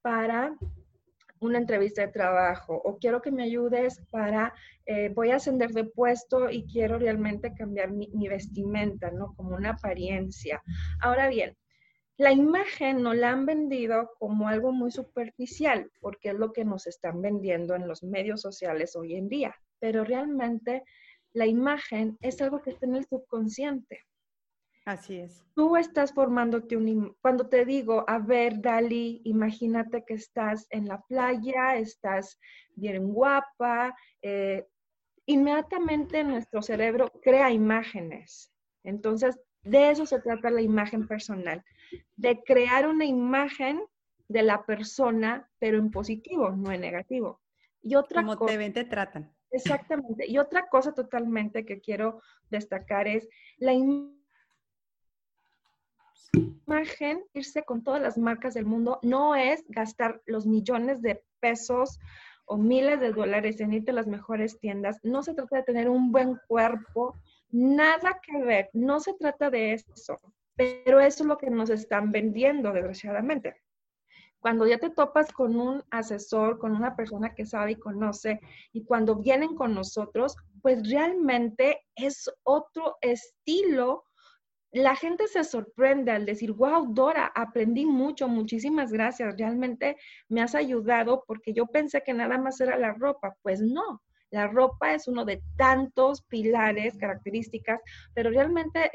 para 0.00 0.56
una 1.46 1.58
entrevista 1.58 2.02
de 2.02 2.12
trabajo 2.12 2.74
o 2.84 2.98
quiero 2.98 3.22
que 3.22 3.30
me 3.30 3.44
ayudes 3.44 4.00
para, 4.10 4.54
eh, 4.86 5.10
voy 5.14 5.30
a 5.30 5.36
ascender 5.36 5.70
de 5.70 5.84
puesto 5.84 6.50
y 6.50 6.66
quiero 6.66 6.98
realmente 6.98 7.54
cambiar 7.54 7.90
mi, 7.90 8.08
mi, 8.14 8.28
vestimenta, 8.28 9.10
¿no? 9.10 9.34
Como 9.34 9.56
una 9.56 9.70
apariencia. 9.70 10.62
Ahora 11.00 11.28
bien, 11.28 11.56
la 12.16 12.32
imagen 12.32 13.02
no 13.02 13.12
la 13.12 13.30
han 13.30 13.44
vendido 13.44 14.12
como 14.18 14.48
algo 14.48 14.72
muy 14.72 14.92
superficial, 14.92 15.90
porque 16.00 16.30
es 16.30 16.34
lo 16.36 16.52
que 16.52 16.64
nos 16.64 16.86
están 16.86 17.20
vendiendo 17.20 17.74
en 17.74 17.88
los 17.88 18.04
medios 18.04 18.40
sociales 18.40 18.94
hoy 18.94 19.16
en 19.16 19.28
día, 19.28 19.54
pero 19.80 20.04
realmente 20.04 20.84
la 21.32 21.46
imagen 21.46 22.16
es 22.20 22.40
algo 22.40 22.62
que 22.62 22.70
está 22.70 22.86
en 22.86 22.94
el 22.94 23.04
subconsciente. 23.06 24.00
Así 24.84 25.18
es. 25.18 25.42
Tú 25.54 25.76
estás 25.76 26.12
formándote 26.12 26.76
un... 26.76 27.16
Cuando 27.22 27.48
te 27.48 27.64
digo, 27.64 28.04
a 28.06 28.18
ver, 28.18 28.60
Dali, 28.60 29.22
imagínate 29.24 30.04
que 30.06 30.14
estás 30.14 30.66
en 30.70 30.88
la 30.88 31.00
playa, 31.02 31.76
estás 31.76 32.38
bien 32.74 33.12
guapa, 33.12 33.96
eh, 34.20 34.66
inmediatamente 35.24 36.22
nuestro 36.22 36.60
cerebro 36.60 37.10
crea 37.22 37.50
imágenes. 37.50 38.52
Entonces, 38.82 39.40
de 39.62 39.90
eso 39.90 40.04
se 40.04 40.20
trata 40.20 40.50
la 40.50 40.60
imagen 40.60 41.08
personal, 41.08 41.64
de 42.16 42.42
crear 42.44 42.86
una 42.86 43.06
imagen 43.06 43.82
de 44.28 44.42
la 44.42 44.66
persona, 44.66 45.50
pero 45.58 45.78
en 45.78 45.90
positivo, 45.90 46.50
no 46.50 46.70
en 46.72 46.82
negativo. 46.82 47.40
Y 47.80 47.94
otra 47.94 48.22
Como 48.22 48.44
te 48.44 48.58
ven, 48.58 48.74
te 48.74 48.84
tratan. 48.84 49.34
Exactamente. 49.50 50.28
Y 50.28 50.36
otra 50.38 50.68
cosa 50.68 50.92
totalmente 50.92 51.64
que 51.64 51.80
quiero 51.80 52.20
destacar 52.50 53.08
es 53.08 53.28
la 53.56 53.72
imagen 53.72 54.23
imagen, 56.32 57.24
irse 57.32 57.62
con 57.64 57.82
todas 57.82 58.02
las 58.02 58.18
marcas 58.18 58.54
del 58.54 58.66
mundo, 58.66 58.98
no 59.02 59.34
es 59.34 59.64
gastar 59.68 60.22
los 60.26 60.46
millones 60.46 61.02
de 61.02 61.22
pesos 61.40 61.98
o 62.46 62.56
miles 62.56 63.00
de 63.00 63.12
dólares 63.12 63.60
en 63.60 63.72
irte 63.72 63.90
a 63.90 63.94
las 63.94 64.06
mejores 64.06 64.58
tiendas. 64.58 64.98
No 65.02 65.22
se 65.22 65.34
trata 65.34 65.56
de 65.56 65.62
tener 65.62 65.88
un 65.88 66.12
buen 66.12 66.38
cuerpo, 66.46 67.16
nada 67.50 68.20
que 68.22 68.42
ver, 68.42 68.70
no 68.72 69.00
se 69.00 69.14
trata 69.14 69.50
de 69.50 69.74
eso, 69.74 70.18
pero 70.56 71.00
eso 71.00 71.22
es 71.22 71.28
lo 71.28 71.38
que 71.38 71.50
nos 71.50 71.70
están 71.70 72.12
vendiendo, 72.12 72.72
desgraciadamente. 72.72 73.56
Cuando 74.40 74.66
ya 74.66 74.76
te 74.76 74.90
topas 74.90 75.32
con 75.32 75.56
un 75.56 75.82
asesor, 75.90 76.58
con 76.58 76.72
una 76.72 76.96
persona 76.96 77.34
que 77.34 77.46
sabe 77.46 77.72
y 77.72 77.76
conoce, 77.76 78.40
y 78.72 78.84
cuando 78.84 79.16
vienen 79.16 79.54
con 79.54 79.74
nosotros, 79.74 80.36
pues 80.60 80.90
realmente 80.90 81.80
es 81.96 82.30
otro 82.42 82.98
estilo 83.00 84.04
la 84.74 84.96
gente 84.96 85.28
se 85.28 85.44
sorprende 85.44 86.10
al 86.10 86.26
decir, 86.26 86.52
wow, 86.52 86.92
Dora, 86.92 87.30
aprendí 87.34 87.86
mucho, 87.86 88.26
muchísimas 88.26 88.92
gracias, 88.92 89.36
realmente 89.38 89.96
me 90.28 90.42
has 90.42 90.56
ayudado 90.56 91.22
porque 91.28 91.52
yo 91.52 91.66
pensé 91.66 92.02
que 92.02 92.12
nada 92.12 92.38
más 92.38 92.60
era 92.60 92.76
la 92.76 92.92
ropa. 92.92 93.36
Pues 93.42 93.60
no, 93.60 94.02
la 94.30 94.48
ropa 94.48 94.92
es 94.92 95.06
uno 95.06 95.24
de 95.24 95.42
tantos 95.56 96.22
pilares, 96.22 96.98
características, 96.98 97.80
pero 98.14 98.30
realmente, 98.30 98.90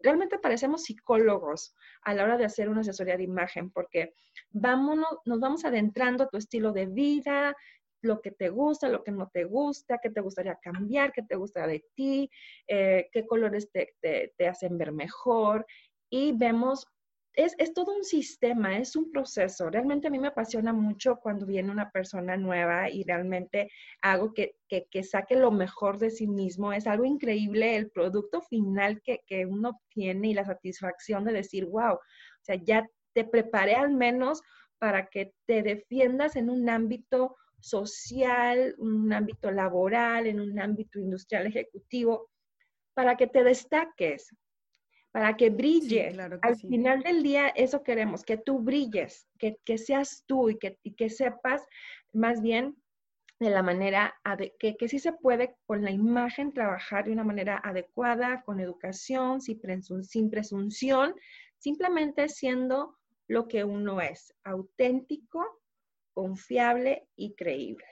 realmente 0.00 0.40
parecemos 0.40 0.82
psicólogos 0.82 1.76
a 2.02 2.12
la 2.12 2.24
hora 2.24 2.36
de 2.36 2.46
hacer 2.46 2.68
una 2.68 2.80
asesoría 2.80 3.16
de 3.16 3.22
imagen 3.22 3.70
porque 3.70 4.14
vámonos, 4.50 5.18
nos 5.26 5.38
vamos 5.38 5.64
adentrando 5.64 6.24
a 6.24 6.28
tu 6.28 6.38
estilo 6.38 6.72
de 6.72 6.86
vida, 6.86 7.54
lo 8.02 8.20
que 8.20 8.30
te 8.30 8.48
gusta, 8.48 8.88
lo 8.88 9.02
que 9.04 9.12
no 9.12 9.28
te 9.32 9.44
gusta, 9.44 9.98
qué 10.02 10.10
te 10.10 10.20
gustaría 10.20 10.58
cambiar, 10.62 11.12
qué 11.12 11.22
te 11.22 11.36
gusta 11.36 11.66
de 11.66 11.84
ti, 11.94 12.30
eh, 12.66 13.08
qué 13.12 13.26
colores 13.26 13.70
te, 13.70 13.94
te, 14.00 14.48
hacen 14.48 14.78
ver 14.78 14.92
mejor. 14.92 15.66
Y 16.10 16.32
vemos, 16.32 16.86
es, 17.34 17.54
es, 17.58 17.72
todo 17.72 17.94
un 17.94 18.04
sistema, 18.04 18.78
es 18.78 18.96
un 18.96 19.10
proceso. 19.10 19.70
Realmente 19.70 20.08
a 20.08 20.10
mí 20.10 20.18
me 20.18 20.28
apasiona 20.28 20.72
mucho 20.72 21.16
cuando 21.16 21.46
viene 21.46 21.70
una 21.70 21.90
persona 21.90 22.36
nueva 22.36 22.90
y 22.90 23.04
realmente 23.04 23.70
hago 24.02 24.32
que, 24.34 24.56
que, 24.68 24.86
que 24.90 25.02
saque 25.02 25.36
lo 25.36 25.50
mejor 25.50 25.98
de 25.98 26.10
sí 26.10 26.26
mismo. 26.26 26.72
Es 26.72 26.86
algo 26.86 27.04
increíble 27.04 27.76
el 27.76 27.90
producto 27.90 28.40
final 28.40 29.00
que, 29.02 29.20
que 29.26 29.46
uno 29.46 29.70
obtiene 29.70 30.28
y 30.28 30.34
la 30.34 30.44
satisfacción 30.44 31.24
de 31.24 31.32
decir, 31.32 31.66
wow, 31.66 31.94
o 31.94 32.42
sea, 32.42 32.56
ya 32.56 32.86
te 33.12 33.24
preparé 33.24 33.74
al 33.74 33.90
menos 33.90 34.42
para 34.78 35.08
que 35.08 35.34
te 35.46 35.62
defiendas 35.62 36.36
en 36.36 36.48
un 36.48 36.68
ámbito 36.68 37.36
social, 37.60 38.74
un 38.78 39.12
ámbito 39.12 39.50
laboral, 39.50 40.26
en 40.26 40.40
un 40.40 40.58
ámbito 40.58 40.98
industrial 40.98 41.46
ejecutivo, 41.46 42.30
para 42.94 43.16
que 43.16 43.26
te 43.26 43.44
destaques, 43.44 44.34
para 45.12 45.36
que 45.36 45.50
brille. 45.50 46.16
Al 46.42 46.56
final 46.56 47.02
del 47.02 47.22
día, 47.22 47.48
eso 47.48 47.82
queremos, 47.82 48.24
que 48.24 48.36
tú 48.36 48.60
brilles, 48.60 49.28
que, 49.38 49.78
seas 49.78 50.24
tú 50.26 50.50
y 50.50 50.58
que, 50.58 50.78
que, 50.96 51.10
sepas 51.10 51.64
más 52.12 52.40
bien 52.42 52.76
de 53.38 53.50
la 53.50 53.62
manera, 53.62 54.14
que, 54.58 54.76
que 54.76 54.88
sí 54.88 54.98
se 54.98 55.12
puede 55.12 55.56
con 55.66 55.82
la 55.82 55.90
imagen 55.90 56.52
trabajar 56.52 57.06
de 57.06 57.12
una 57.12 57.24
manera 57.24 57.60
adecuada, 57.64 58.42
con 58.44 58.60
educación, 58.60 59.40
sin, 59.40 59.60
sin 60.04 60.30
presunción, 60.30 61.14
simplemente 61.58 62.28
siendo 62.28 62.98
lo 63.28 63.48
que 63.48 63.64
uno 63.64 64.00
es, 64.00 64.34
auténtico, 64.44 65.59
confiable 66.12 67.08
y 67.16 67.34
creíble. 67.34 67.84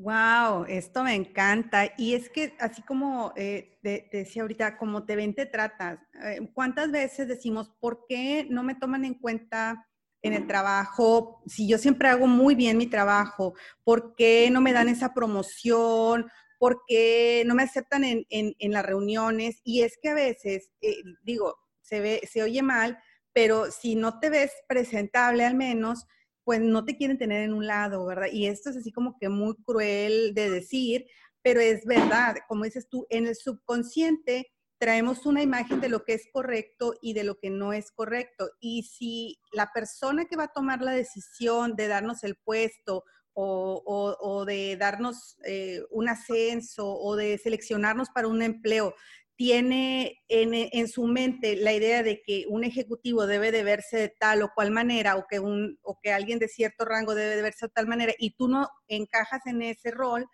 Wow, 0.00 0.64
esto 0.68 1.02
me 1.02 1.16
encanta. 1.16 1.92
Y 1.98 2.14
es 2.14 2.30
que 2.30 2.54
así 2.60 2.82
como 2.82 3.32
eh, 3.34 3.80
te, 3.82 4.08
decía 4.12 4.42
ahorita, 4.42 4.78
como 4.78 5.04
te 5.04 5.16
ven, 5.16 5.34
te 5.34 5.44
tratas. 5.44 5.98
Eh, 6.22 6.48
¿Cuántas 6.54 6.92
veces 6.92 7.26
decimos, 7.26 7.72
¿por 7.80 8.06
qué 8.08 8.46
no 8.48 8.62
me 8.62 8.76
toman 8.76 9.04
en 9.04 9.14
cuenta 9.14 9.88
en 10.22 10.34
el 10.34 10.46
trabajo? 10.46 11.42
Si 11.48 11.68
yo 11.68 11.78
siempre 11.78 12.08
hago 12.08 12.28
muy 12.28 12.54
bien 12.54 12.78
mi 12.78 12.86
trabajo, 12.86 13.54
¿por 13.82 14.14
qué 14.14 14.48
no 14.52 14.60
me 14.60 14.72
dan 14.72 14.88
esa 14.88 15.14
promoción? 15.14 16.30
¿Por 16.60 16.82
qué 16.86 17.42
no 17.44 17.56
me 17.56 17.64
aceptan 17.64 18.04
en, 18.04 18.72
las 18.72 18.86
reuniones? 18.86 19.60
Y 19.64 19.82
es 19.82 19.98
que 20.00 20.10
a 20.10 20.14
veces, 20.14 20.70
eh, 20.80 21.02
digo, 21.24 21.56
se, 21.80 21.98
ve, 21.98 22.20
se 22.30 22.44
oye 22.44 22.62
mal, 22.62 23.00
pero 23.32 23.72
si 23.72 23.96
no 23.96 24.20
te 24.20 24.30
ves 24.30 24.52
presentable 24.68 25.44
al 25.44 25.56
menos, 25.56 26.06
pues 26.48 26.62
no 26.62 26.82
te 26.86 26.96
quieren 26.96 27.18
tener 27.18 27.42
en 27.42 27.52
un 27.52 27.66
lado, 27.66 28.06
¿verdad? 28.06 28.28
Y 28.32 28.46
esto 28.46 28.70
es 28.70 28.78
así 28.78 28.90
como 28.90 29.18
que 29.18 29.28
muy 29.28 29.54
cruel 29.66 30.32
de 30.32 30.48
decir, 30.48 31.04
pero 31.42 31.60
es 31.60 31.84
verdad, 31.84 32.36
como 32.48 32.64
dices 32.64 32.88
tú, 32.88 33.06
en 33.10 33.26
el 33.26 33.36
subconsciente 33.36 34.50
traemos 34.78 35.26
una 35.26 35.42
imagen 35.42 35.78
de 35.82 35.90
lo 35.90 36.06
que 36.06 36.14
es 36.14 36.26
correcto 36.32 36.94
y 37.02 37.12
de 37.12 37.24
lo 37.24 37.38
que 37.38 37.50
no 37.50 37.74
es 37.74 37.90
correcto. 37.90 38.48
Y 38.60 38.84
si 38.84 39.38
la 39.52 39.72
persona 39.74 40.24
que 40.24 40.36
va 40.36 40.44
a 40.44 40.52
tomar 40.54 40.80
la 40.80 40.92
decisión 40.92 41.76
de 41.76 41.86
darnos 41.86 42.24
el 42.24 42.36
puesto 42.36 43.04
o, 43.34 44.44
de 44.46 44.78
darnos 44.78 45.36
eh, 45.44 45.82
un 45.90 46.08
ascenso 46.08 46.88
o 46.90 47.14
de 47.14 47.36
seleccionarnos 47.36 48.08
para 48.08 48.26
un 48.26 48.40
empleo, 48.40 48.94
tiene 49.38 50.20
en, 50.26 50.88
su 50.88 51.06
mente 51.06 51.54
la 51.54 51.72
idea 51.72 52.02
de 52.02 52.22
que 52.22 52.46
un 52.48 52.64
ejecutivo 52.64 53.24
debe 53.24 53.52
de 53.52 53.62
verse 53.62 53.96
de 53.96 54.08
tal 54.08 54.42
o 54.42 54.50
cual 54.52 54.72
manera 54.72 55.14
o 55.14 55.26
que, 55.30 55.38
un, 55.38 55.78
o 55.82 55.96
que 56.02 56.12
alguien 56.12 56.40
de 56.40 56.48
cierto 56.48 56.84
rango 56.84 57.14
debe 57.14 57.36
de 57.36 57.42
verse 57.42 57.66
de 57.66 57.72
tal 57.72 57.86
manera 57.86 58.12
y 58.18 58.34
tú 58.34 58.48
no 58.48 58.68
encajas 58.88 59.46
en 59.46 59.62
ese 59.62 59.92
rol, 59.92 60.26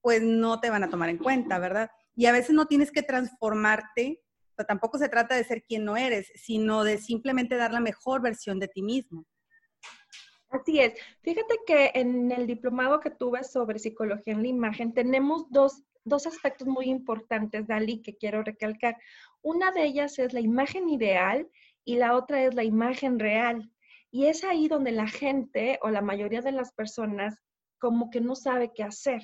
pues 0.00 0.22
no 0.22 0.58
te 0.58 0.70
van 0.70 0.82
a 0.82 0.88
tomar 0.88 1.10
en 1.10 1.18
cuenta, 1.18 1.58
¿verdad? 1.58 1.90
Y 2.14 2.24
a 2.24 2.32
veces 2.32 2.54
no 2.54 2.64
tienes 2.64 2.90
que 2.90 3.02
transformarte, 3.02 4.22
o 4.56 4.64
tampoco 4.64 4.96
se 4.96 5.10
trata 5.10 5.36
de 5.36 5.44
ser 5.44 5.62
quien 5.62 5.84
no 5.84 5.98
eres, 5.98 6.32
sino 6.34 6.82
de 6.82 6.96
simplemente 6.96 7.56
dar 7.56 7.74
la 7.74 7.80
mejor 7.80 8.22
versión 8.22 8.58
de 8.58 8.68
ti 8.68 8.80
mismo. 8.80 9.26
Así 10.48 10.80
es. 10.80 10.94
Fíjate 11.20 11.58
que 11.66 11.90
en 11.92 12.32
el 12.32 12.46
diplomado 12.46 13.00
que 13.00 13.10
tuve 13.10 13.44
sobre 13.44 13.78
psicología 13.78 14.32
en 14.32 14.40
la 14.40 14.48
imagen 14.48 14.94
tenemos 14.94 15.44
dos, 15.50 15.82
dos 16.06 16.26
aspectos 16.26 16.66
muy 16.66 16.86
importantes, 16.86 17.66
Dali, 17.66 18.00
que 18.00 18.16
quiero 18.16 18.42
recalcar. 18.42 18.96
Una 19.42 19.72
de 19.72 19.84
ellas 19.84 20.18
es 20.18 20.32
la 20.32 20.40
imagen 20.40 20.88
ideal 20.88 21.48
y 21.84 21.96
la 21.96 22.16
otra 22.16 22.42
es 22.44 22.54
la 22.54 22.64
imagen 22.64 23.18
real. 23.18 23.70
Y 24.10 24.26
es 24.26 24.44
ahí 24.44 24.68
donde 24.68 24.92
la 24.92 25.08
gente 25.08 25.78
o 25.82 25.90
la 25.90 26.00
mayoría 26.00 26.40
de 26.40 26.52
las 26.52 26.72
personas 26.72 27.38
como 27.78 28.08
que 28.08 28.20
no 28.20 28.34
sabe 28.34 28.72
qué 28.74 28.82
hacer 28.82 29.20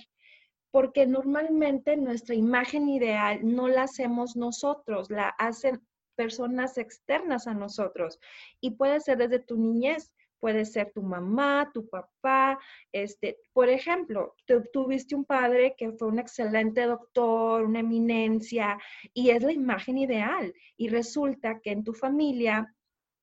porque 0.73 1.07
normalmente 1.07 1.97
nuestra 1.99 2.35
imagen 2.35 2.89
ideal 2.89 3.41
no 3.43 3.69
la 3.69 3.83
hacemos 3.83 4.37
nosotros, 4.37 5.11
la 5.11 5.29
hacen 5.39 5.87
personas 6.17 6.79
externas 6.79 7.47
a 7.47 7.55
nosotros. 7.55 8.19
Y 8.61 8.73
puede 8.73 9.01
ser 9.01 9.19
desde 9.19 9.39
tu 9.39 9.59
niñez, 9.59 10.11
puede 10.43 10.65
ser 10.65 10.91
tu 10.93 11.03
mamá, 11.03 11.71
tu 11.73 11.89
papá. 11.89 12.59
Este, 12.91 13.39
por 13.53 13.69
ejemplo, 13.69 14.35
tuviste 14.73 15.15
un 15.15 15.25
padre 15.25 15.77
que 15.79 15.93
fue 15.93 16.09
un 16.09 16.19
excelente 16.19 16.83
doctor, 16.83 17.63
una 17.63 17.79
eminencia, 17.79 18.77
y 19.15 19.31
es 19.31 19.45
la 19.45 19.53
imagen 19.53 19.99
ideal. 19.99 20.53
Y 20.77 20.89
resulta 20.89 21.61
que 21.61 21.71
en 21.71 21.85
tu 21.85 21.95
familia 21.95 22.75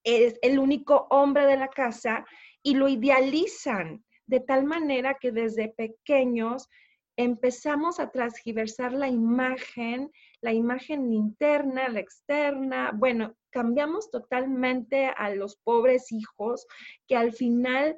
es 0.06 0.40
el 0.42 0.60
único 0.60 1.08
hombre 1.10 1.46
de 1.46 1.58
la 1.58 1.68
casa 1.68 2.26
y 2.64 2.76
lo 2.76 2.88
idealizan 2.88 4.06
de 4.26 4.40
tal 4.40 4.64
manera 4.64 5.18
que 5.20 5.34
desde 5.34 5.74
pequeños 5.76 6.70
empezamos 7.18 8.00
a 8.00 8.12
transgiversar 8.12 8.94
la 8.94 9.10
imagen, 9.10 10.10
la 10.40 10.54
imagen 10.54 11.12
interna, 11.12 11.90
la 11.90 12.00
externa. 12.00 12.92
Bueno, 12.96 13.36
cambiamos 13.50 14.12
totalmente 14.12 15.08
a 15.08 15.34
los 15.34 15.56
pobres 15.58 16.12
hijos 16.12 16.68
que 17.08 17.16
al 17.16 17.34
final 17.34 17.98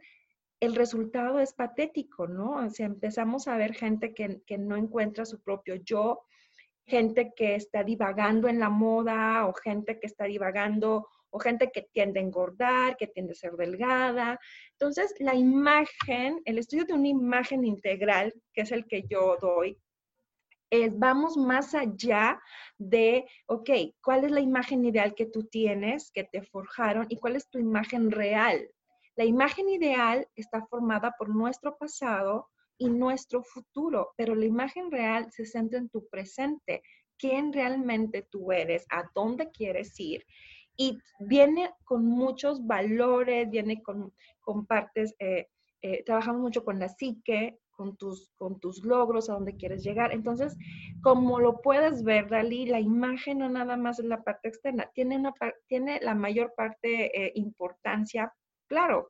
el 0.61 0.75
resultado 0.75 1.39
es 1.39 1.53
patético, 1.53 2.27
¿no? 2.27 2.65
O 2.65 2.69
sea, 2.69 2.85
empezamos 2.85 3.47
a 3.47 3.57
ver 3.57 3.73
gente 3.73 4.13
que, 4.13 4.57
no 4.57 4.77
encuentra 4.77 5.25
su 5.25 5.41
propio 5.41 5.75
yo, 5.75 6.21
gente 6.85 7.33
que 7.35 7.55
está 7.55 7.83
divagando 7.83 8.47
en 8.47 8.59
la 8.59 8.69
moda 8.69 9.47
o 9.47 9.53
gente 9.53 9.99
que 9.99 10.05
está 10.05 10.25
divagando 10.25 11.07
o 11.31 11.39
gente 11.39 11.71
que 11.71 11.87
tiende 11.93 12.19
a 12.19 12.23
engordar, 12.23 12.95
que 12.97 13.07
tiende 13.07 13.31
a 13.31 13.35
ser 13.35 13.53
delgada. 13.53 14.39
Entonces, 14.73 15.15
la 15.19 15.33
imagen, 15.33 16.41
el 16.45 16.59
estudio 16.59 16.85
de 16.85 16.93
una 16.93 17.07
imagen 17.07 17.65
integral, 17.65 18.33
que 18.53 18.61
es 18.61 18.71
el 18.71 18.85
que 18.85 19.03
yo 19.09 19.37
doy, 19.41 19.79
vamos 20.93 21.37
más 21.37 21.75
allá 21.75 22.41
de, 22.77 23.25
ok, 23.47 23.69
¿cuál 24.03 24.23
es 24.23 24.31
la 24.31 24.39
imagen 24.39 24.85
ideal 24.85 25.13
que 25.15 25.25
tú 25.25 25.43
tienes, 25.43 26.11
que 26.11 26.23
te 26.23 26.41
forjaron, 26.41 27.07
y 27.09 27.17
cuál 27.17 27.35
es 27.35 27.49
tu 27.49 27.59
imagen 27.59 28.11
real? 28.11 28.69
La 29.15 29.25
imagen 29.25 29.69
ideal 29.69 30.27
está 30.35 30.65
formada 30.67 31.13
por 31.17 31.29
nuestro 31.29 31.77
pasado 31.77 32.49
y 32.77 32.89
nuestro 32.89 33.43
futuro, 33.43 34.13
pero 34.15 34.33
la 34.33 34.45
imagen 34.45 34.89
real 34.89 35.31
se 35.31 35.45
centra 35.45 35.77
en 35.77 35.89
tu 35.89 36.07
presente, 36.07 36.81
quién 37.17 37.53
realmente 37.53 38.27
tú 38.29 38.51
eres, 38.51 38.85
a 38.89 39.03
dónde 39.13 39.51
quieres 39.51 39.99
ir 39.99 40.25
y 40.77 40.97
viene 41.19 41.71
con 41.83 42.05
muchos 42.05 42.65
valores, 42.65 43.49
viene 43.49 43.83
con, 43.83 44.13
con 44.39 44.65
partes, 44.65 45.13
eh, 45.19 45.47
eh, 45.81 46.03
trabajamos 46.03 46.41
mucho 46.41 46.63
con 46.63 46.79
la 46.79 46.89
psique, 46.89 47.59
con 47.81 47.97
tus, 47.97 48.29
con 48.35 48.59
tus 48.59 48.85
logros, 48.85 49.27
a 49.27 49.33
dónde 49.33 49.57
quieres 49.57 49.83
llegar. 49.83 50.11
Entonces, 50.11 50.55
como 51.01 51.39
lo 51.39 51.61
puedes 51.63 52.03
ver, 52.03 52.29
Dalí, 52.29 52.67
la 52.67 52.79
imagen 52.79 53.39
no 53.39 53.49
nada 53.49 53.75
más 53.75 53.97
es 53.97 54.05
la 54.05 54.23
parte 54.23 54.49
externa, 54.49 54.91
tiene, 54.93 55.17
una, 55.17 55.33
tiene 55.65 55.99
la 55.99 56.13
mayor 56.13 56.53
parte 56.55 56.89
eh, 57.19 57.31
importancia. 57.33 58.31
Claro, 58.67 59.09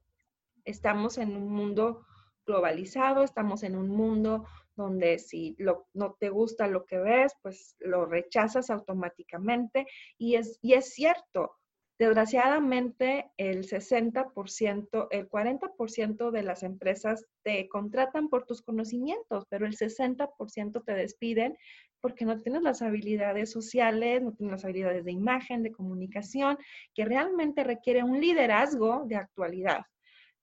estamos 0.63 1.17
en 1.17 1.35
un 1.35 1.51
mundo 1.51 2.05
globalizado, 2.45 3.25
estamos 3.25 3.63
en 3.63 3.75
un 3.75 3.89
mundo 3.89 4.45
donde 4.77 5.19
si 5.19 5.57
no 5.93 6.15
te 6.17 6.29
gusta 6.29 6.67
lo 6.67 6.85
que 6.85 6.97
ves, 6.97 7.33
pues 7.41 7.75
lo 7.79 8.05
rechazas 8.05 8.69
automáticamente. 8.69 9.85
Y 10.17 10.35
es, 10.35 10.59
y 10.61 10.75
es 10.75 10.93
cierto, 10.93 11.51
desgraciadamente 11.99 13.31
el 13.37 13.63
60%, 13.65 15.07
el 15.11 15.29
40% 15.29 16.31
de 16.31 16.43
las 16.43 16.63
empresas 16.63 17.25
te 17.43 17.67
contratan 17.69 18.29
por 18.29 18.45
tus 18.45 18.61
conocimientos, 18.61 19.45
pero 19.49 19.65
el 19.65 19.77
60% 19.77 20.83
te 20.83 20.93
despiden 20.93 21.57
porque 22.01 22.25
no 22.25 22.39
tienes 22.39 22.63
las 22.63 22.81
habilidades 22.81 23.51
sociales, 23.51 24.21
no 24.23 24.33
tienes 24.33 24.53
las 24.53 24.65
habilidades 24.65 25.05
de 25.05 25.11
imagen, 25.11 25.63
de 25.63 25.71
comunicación, 25.71 26.57
que 26.95 27.05
realmente 27.05 27.63
requiere 27.63 28.03
un 28.03 28.19
liderazgo 28.19 29.03
de 29.05 29.17
actualidad. 29.17 29.81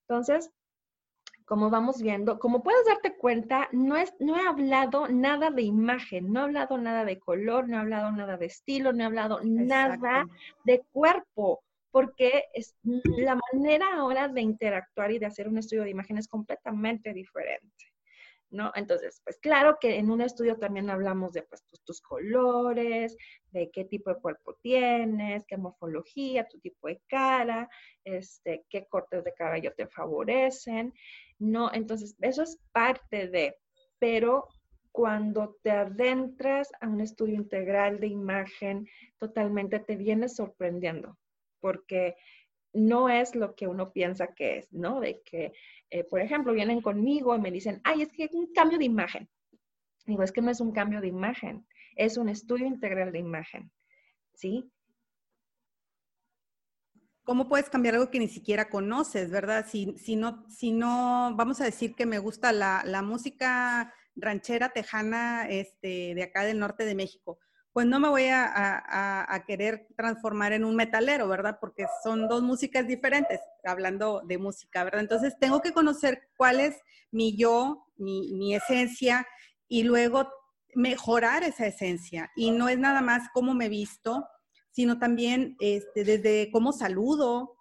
Entonces, 0.09 0.51
como 1.49 1.71
vamos 1.71 2.03
viendo, 2.03 2.39
como 2.39 2.63
puedes 2.63 2.85
darte 2.85 3.17
cuenta, 3.17 3.71
no, 3.73 3.97
es, 3.97 4.13
no 4.21 4.37
he 4.37 4.47
hablado 4.47 5.09
nada 5.09 5.51
de 5.51 5.63
imagen, 5.63 6.31
no 6.31 6.41
he 6.41 6.43
hablado 6.45 6.77
nada 6.77 7.07
de 7.07 7.19
color, 7.19 7.67
no 7.69 7.77
he 7.77 7.81
hablado 7.81 8.13
nada 8.13 8.37
de 8.37 8.47
estilo, 8.47 8.93
no 8.93 9.03
he 9.03 9.07
hablado 9.07 9.41
nada 9.43 10.27
de 10.65 10.83
cuerpo, 10.93 11.65
porque 11.91 12.45
es, 12.53 12.77
la 12.83 13.39
manera 13.53 13.87
ahora 13.95 14.29
de 14.29 14.43
interactuar 14.43 15.11
y 15.11 15.19
de 15.19 15.25
hacer 15.25 15.49
un 15.49 15.57
estudio 15.57 15.85
de 15.85 15.91
imagen 15.91 16.19
es 16.19 16.29
completamente 16.29 17.15
diferente. 17.15 17.67
¿No? 18.51 18.73
Entonces, 18.75 19.21
pues 19.25 19.39
claro 19.39 19.77
que 19.79 19.99
en 19.99 20.11
un 20.11 20.23
estudio 20.23 20.57
también 20.57 20.89
hablamos 20.89 21.33
de 21.33 21.43
pues, 21.43 21.63
tus, 21.85 22.01
colores, 22.01 23.15
de 23.51 23.71
qué 23.71 23.85
tipo 23.85 24.09
de 24.09 24.19
cuerpo 24.21 24.55
tienes, 24.63 25.45
qué 25.47 25.59
morfología, 25.59 26.49
tu 26.49 26.59
tipo 26.59 26.89
de 26.89 26.99
cara, 27.09 27.69
este, 28.05 28.65
qué 28.71 28.87
cortes 28.87 29.23
de 29.23 29.35
cabello 29.35 29.75
te 29.77 29.87
favorecen. 29.87 30.95
No, 31.39 31.71
entonces 31.73 32.17
eso 32.21 32.43
es 32.43 32.59
parte 32.73 33.29
de, 33.29 33.57
pero 33.99 34.49
cuando 34.93 35.57
te 35.63 35.71
adentras 35.71 36.73
a 36.81 36.89
un 36.89 37.01
estudio 37.01 37.35
integral 37.37 38.01
de 38.01 38.09
imagen, 38.09 38.89
totalmente 39.19 39.79
te 39.79 39.97
vienes 39.97 40.35
sorprendiendo, 40.37 41.17
porque 41.61 42.17
no 42.73 43.09
es 43.09 43.35
lo 43.35 43.55
que 43.55 43.69
uno 43.69 43.93
piensa 43.93 44.35
que 44.35 44.59
es, 44.59 44.73
¿no? 44.73 45.01
De 45.01 45.23
que, 45.23 45.53
eh, 45.91 46.05
por 46.05 46.21
ejemplo, 46.21 46.53
vienen 46.53 46.81
conmigo 46.81 47.35
y 47.35 47.41
me 47.41 47.51
dicen, 47.51 47.81
ay, 47.85 48.03
es 48.03 48.13
que 48.13 48.25
es 48.25 48.35
un 48.35 48.53
cambio 48.53 48.79
de 48.79 48.85
imagen. 48.85 49.29
Digo, 50.07 50.23
es 50.23 50.33
que 50.33 50.43
no 50.43 50.51
es 50.51 50.61
un 50.61 50.73
cambio 50.73 51.01
de 51.01 51.09
imagen, 51.09 51.67
es 51.95 52.17
un 52.17 52.29
estudio 52.29 52.67
integral 52.67 53.13
de 53.13 53.19
imagen, 53.19 53.71
¿sí? 54.35 54.71
¿Cómo 57.29 57.47
puedes 57.47 57.69
cambiar 57.69 57.95
algo 57.95 58.11
que 58.11 58.21
ni 58.21 58.29
siquiera 58.29 58.71
conoces, 58.71 59.31
verdad? 59.31 59.67
Si, 59.69 59.95
si, 59.99 60.17
no, 60.17 60.47
si 60.49 60.73
no, 60.73 61.35
vamos 61.37 61.61
a 61.61 61.65
decir 61.67 61.95
que 61.95 62.07
me 62.07 62.19
gusta 62.19 62.53
la, 62.53 62.81
la 62.87 63.03
música 63.03 63.93
ranchera 64.17 64.71
tejana 64.71 65.47
este, 65.47 66.15
de 66.15 66.23
acá 66.23 66.45
del 66.45 66.59
norte 66.59 66.87
de 66.87 66.95
México, 66.95 67.39
pues 67.75 67.85
no 67.85 68.01
me 68.01 68.09
voy 68.09 68.29
a, 68.29 68.47
a, 68.47 69.35
a, 69.35 69.45
querer 69.45 69.89
transformar 69.95 70.55
en 70.55 70.65
un 70.65 70.75
metalero, 70.75 71.29
¿verdad? 71.29 71.59
Porque 71.61 71.85
son 72.03 72.29
dos 72.29 72.41
músicas 72.43 72.87
diferentes, 72.87 73.41
hablando 73.63 74.23
de 74.25 74.39
música, 74.39 74.83
¿verdad? 74.83 75.03
Entonces 75.03 75.37
tengo 75.39 75.61
que 75.61 75.75
conocer 75.75 76.31
cuál 76.35 76.61
es 76.61 76.81
mi 77.11 77.37
yo, 77.37 77.85
mi, 77.99 78.33
mi 78.33 78.55
esencia, 78.55 79.27
y 79.69 79.83
luego 79.83 80.33
mejorar 80.75 81.45
esa 81.45 81.67
esencia. 81.67 82.31
Y 82.37 82.53
no 82.53 82.71
es 82.71 82.79
nada 82.79 83.03
más 83.03 83.29
cómo 83.35 83.53
me 83.53 83.69
visto, 83.69 84.27
sino 84.79 85.01
también 85.01 85.57
este, 85.59 86.05
desde 86.05 86.53
cómo 86.53 86.73
saludo. 86.73 87.57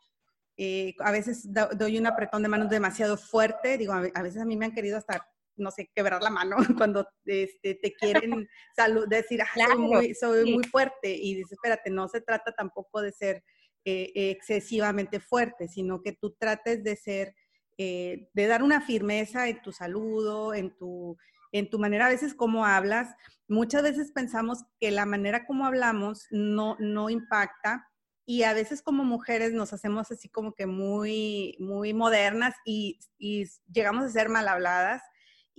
Eh, 0.56 0.94
a 1.00 1.12
veces 1.12 1.50
doy 1.76 1.98
un 1.98 2.06
apretón 2.06 2.44
de 2.44 2.48
manos 2.48 2.70
demasiado 2.70 3.18
fuerte, 3.18 3.76
digo, 3.76 3.94
a, 3.94 4.22
veces 4.22 4.40
a 4.40 4.46
mí 4.46 4.56
me 4.56 4.66
han 4.66 4.76
querido 4.76 5.00
hasta, 5.00 5.28
no 5.56 5.72
sé, 5.72 5.90
quebrar 5.96 6.22
la 6.22 6.30
mano 6.30 6.58
cuando 6.78 7.08
este, 7.26 7.74
te 7.74 7.92
quieren 7.94 8.48
decir, 9.10 9.42
ah, 9.42 9.48
soy, 9.56 9.78
muy, 9.80 10.14
soy 10.14 10.54
muy 10.54 10.64
fuerte. 10.66 11.10
Y 11.12 11.34
dices, 11.34 11.54
espérate, 11.54 11.90
no 11.90 12.08
se 12.08 12.22
trata 12.22 12.52
tampoco 12.52 13.02
de 13.02 13.12
ser 13.12 13.44
eh, 13.84 14.12
excesivamente 14.14 15.20
fuerte, 15.20 15.68
sino 15.68 16.04
que 16.04 16.12
tú 16.12 16.36
trates 16.38 16.84
de 16.84 16.96
ser, 16.98 17.34
eh, 17.80 18.30
de 18.32 18.46
dar 18.46 18.62
una 18.62 18.80
firmeza 18.80 19.50
en 19.50 19.60
tu 19.64 19.72
saludo, 19.72 20.54
en 20.54 20.78
tu, 20.78 21.18
en 21.52 21.70
tu 21.70 21.80
manera 21.80 22.08
a 22.08 22.10
veces 22.10 22.34
como 22.34 22.66
hablas. 22.66 23.16
Muchas 23.48 23.84
veces 23.84 24.12
pensamos 24.12 24.66
que 24.80 24.92
la 24.92 25.06
manera 25.06 25.46
como 25.46 25.66
hablamos 25.66 26.28
no, 26.32 26.76
no 26.80 27.10
impacta 27.10 27.88
y 28.26 28.44
a 28.44 28.54
veces 28.54 28.82
como 28.82 29.06
mujeres 29.06 29.54
nos 29.54 29.72
hacemos 29.72 30.12
así 30.12 30.28
como 30.30 30.54
que 30.54 30.66
muy, 30.66 31.56
muy 31.60 31.94
modernas 31.94 32.56
y, 32.66 33.00
y 33.18 33.46
llegamos 33.72 34.04
a 34.04 34.10
ser 34.10 34.30
mal 34.30 34.48
habladas 34.48 35.02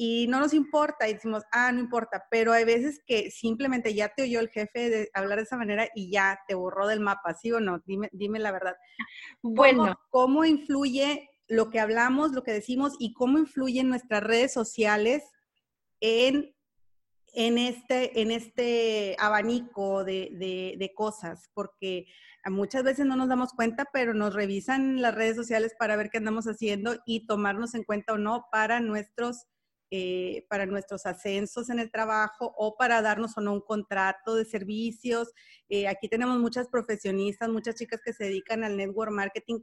y 0.00 0.28
no 0.28 0.38
nos 0.38 0.54
importa 0.54 1.08
y 1.08 1.14
decimos, 1.14 1.42
ah, 1.50 1.72
no 1.72 1.80
importa, 1.80 2.24
pero 2.30 2.52
hay 2.52 2.64
veces 2.64 3.02
que 3.04 3.32
simplemente 3.32 3.94
ya 3.94 4.08
te 4.14 4.22
oyó 4.22 4.38
el 4.38 4.48
jefe 4.48 4.90
de 4.90 5.10
hablar 5.12 5.38
de 5.38 5.42
esa 5.42 5.56
manera 5.56 5.88
y 5.92 6.08
ya 6.08 6.38
te 6.46 6.54
borró 6.54 6.86
del 6.86 7.00
mapa, 7.00 7.34
¿sí 7.34 7.50
o 7.50 7.58
no? 7.58 7.82
Dime, 7.84 8.08
dime 8.12 8.38
la 8.38 8.52
verdad. 8.52 8.76
Bueno. 9.42 9.98
¿Cómo, 10.10 10.44
influye 10.44 11.28
lo 11.48 11.68
que 11.68 11.80
hablamos, 11.80 12.30
lo 12.30 12.44
que 12.44 12.52
decimos 12.52 12.92
y 13.00 13.12
cómo 13.12 13.38
influyen 13.38 13.88
nuestras 13.88 14.22
redes 14.22 14.52
sociales 14.52 15.24
en, 16.00 16.54
en, 17.34 17.58
este, 17.58 18.20
en 18.20 18.30
este 18.30 19.16
abanico 19.18 20.04
de, 20.04 20.76
de, 20.78 20.92
cosas? 20.94 21.50
Porque 21.54 22.06
muchas 22.46 22.82
veces 22.82 23.06
no 23.06 23.16
nos 23.16 23.28
damos 23.28 23.52
cuenta, 23.52 23.86
pero 23.92 24.14
nos 24.14 24.34
revisan 24.34 25.02
las 25.02 25.14
redes 25.14 25.36
sociales 25.36 25.74
para 25.78 25.96
ver 25.96 26.10
qué 26.10 26.18
andamos 26.18 26.46
haciendo 26.46 26.96
y 27.06 27.26
tomarnos 27.26 27.74
en 27.74 27.84
cuenta 27.84 28.14
o 28.14 28.18
no 28.18 28.46
para 28.50 28.80
nuestros 28.80 29.46
eh, 29.90 30.44
para 30.50 30.66
nuestros 30.66 31.06
ascensos 31.06 31.70
en 31.70 31.78
el 31.78 31.90
trabajo 31.90 32.52
o 32.58 32.76
para 32.76 33.00
darnos 33.00 33.38
o 33.38 33.40
no 33.40 33.54
un 33.54 33.62
contrato 33.62 34.34
de 34.34 34.44
servicios. 34.44 35.32
Eh, 35.70 35.88
aquí 35.88 36.10
tenemos 36.10 36.38
muchas 36.38 36.68
profesionistas, 36.68 37.48
muchas 37.48 37.74
chicas 37.74 38.02
que 38.04 38.12
se 38.12 38.24
dedican 38.24 38.64
al 38.64 38.76
network 38.76 39.10
marketing. 39.10 39.60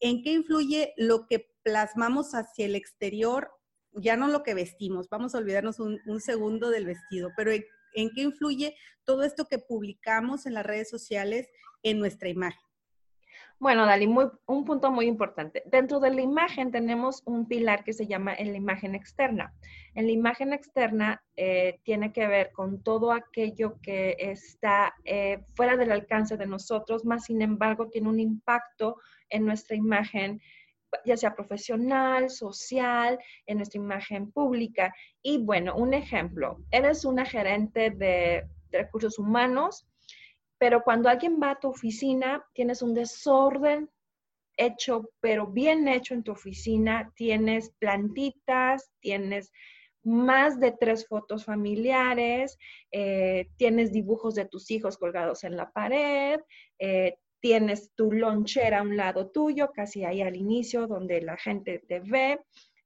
¿En 0.00 0.22
qué 0.22 0.32
influye 0.32 0.94
lo 0.96 1.26
que 1.26 1.50
plasmamos 1.62 2.34
hacia 2.34 2.64
el 2.64 2.74
exterior? 2.74 3.50
Ya 3.96 4.16
no 4.16 4.28
lo 4.28 4.42
que 4.42 4.54
vestimos, 4.54 5.08
vamos 5.08 5.34
a 5.34 5.38
olvidarnos 5.38 5.80
un, 5.80 6.20
segundo 6.20 6.70
del 6.70 6.86
vestido, 6.86 7.30
pero 7.36 7.50
¿en, 7.50 7.64
¿en 7.94 8.10
qué 8.14 8.22
influye 8.22 8.76
todo 9.04 9.22
esto 9.22 9.46
que 9.46 9.58
publicamos 9.58 10.46
en 10.46 10.54
las 10.54 10.66
redes 10.66 10.88
sociales 10.88 11.48
en 11.82 11.98
nuestra 11.98 12.28
imagen? 12.28 12.66
Bueno, 13.58 13.86
Dali, 13.86 14.06
un 14.06 14.64
punto 14.66 14.90
muy 14.90 15.06
importante. 15.06 15.62
Dentro 15.64 15.98
de 15.98 16.12
la 16.12 16.20
imagen 16.20 16.70
tenemos 16.70 17.22
un 17.24 17.48
pilar 17.48 17.84
que 17.84 17.94
se 17.94 18.06
llama 18.06 18.34
en 18.34 18.52
la 18.52 18.58
imagen 18.58 18.94
externa. 18.94 19.54
En 19.94 20.04
la 20.04 20.12
imagen 20.12 20.52
externa 20.52 21.24
eh, 21.36 21.80
tiene 21.82 22.12
que 22.12 22.26
ver 22.26 22.52
con 22.52 22.82
todo 22.82 23.12
aquello 23.12 23.78
que 23.80 24.14
está 24.18 24.94
eh, 25.04 25.42
fuera 25.54 25.78
del 25.78 25.90
alcance 25.90 26.36
de 26.36 26.46
nosotros, 26.46 27.06
más 27.06 27.24
sin 27.24 27.40
embargo 27.40 27.88
tiene 27.88 28.10
un 28.10 28.20
impacto 28.20 28.96
en 29.30 29.46
nuestra 29.46 29.74
imagen 29.74 30.42
ya 31.04 31.16
sea 31.16 31.34
profesional, 31.34 32.30
social, 32.30 33.18
en 33.46 33.58
nuestra 33.58 33.80
imagen 33.80 34.32
pública. 34.32 34.94
Y 35.22 35.38
bueno, 35.38 35.74
un 35.76 35.94
ejemplo, 35.94 36.58
eres 36.70 37.04
una 37.04 37.24
gerente 37.24 37.90
de 37.90 38.48
recursos 38.70 39.18
humanos, 39.18 39.86
pero 40.58 40.82
cuando 40.82 41.08
alguien 41.08 41.38
va 41.42 41.52
a 41.52 41.60
tu 41.60 41.68
oficina, 41.68 42.44
tienes 42.54 42.82
un 42.82 42.94
desorden 42.94 43.90
hecho, 44.56 45.10
pero 45.20 45.46
bien 45.46 45.86
hecho 45.86 46.14
en 46.14 46.22
tu 46.22 46.32
oficina, 46.32 47.12
tienes 47.14 47.70
plantitas, 47.78 48.90
tienes 49.00 49.52
más 50.02 50.60
de 50.60 50.72
tres 50.72 51.06
fotos 51.08 51.44
familiares, 51.44 52.56
eh, 52.92 53.48
tienes 53.56 53.92
dibujos 53.92 54.34
de 54.36 54.46
tus 54.46 54.70
hijos 54.70 54.96
colgados 54.96 55.42
en 55.44 55.56
la 55.56 55.70
pared, 55.72 56.40
eh, 56.78 57.18
tienes 57.46 57.92
tu 57.94 58.10
lonchera 58.10 58.80
a 58.80 58.82
un 58.82 58.96
lado 58.96 59.30
tuyo, 59.30 59.70
casi 59.72 60.04
ahí 60.04 60.20
al 60.20 60.34
inicio, 60.34 60.88
donde 60.88 61.22
la 61.22 61.36
gente 61.36 61.78
te 61.78 62.00
ve. 62.00 62.40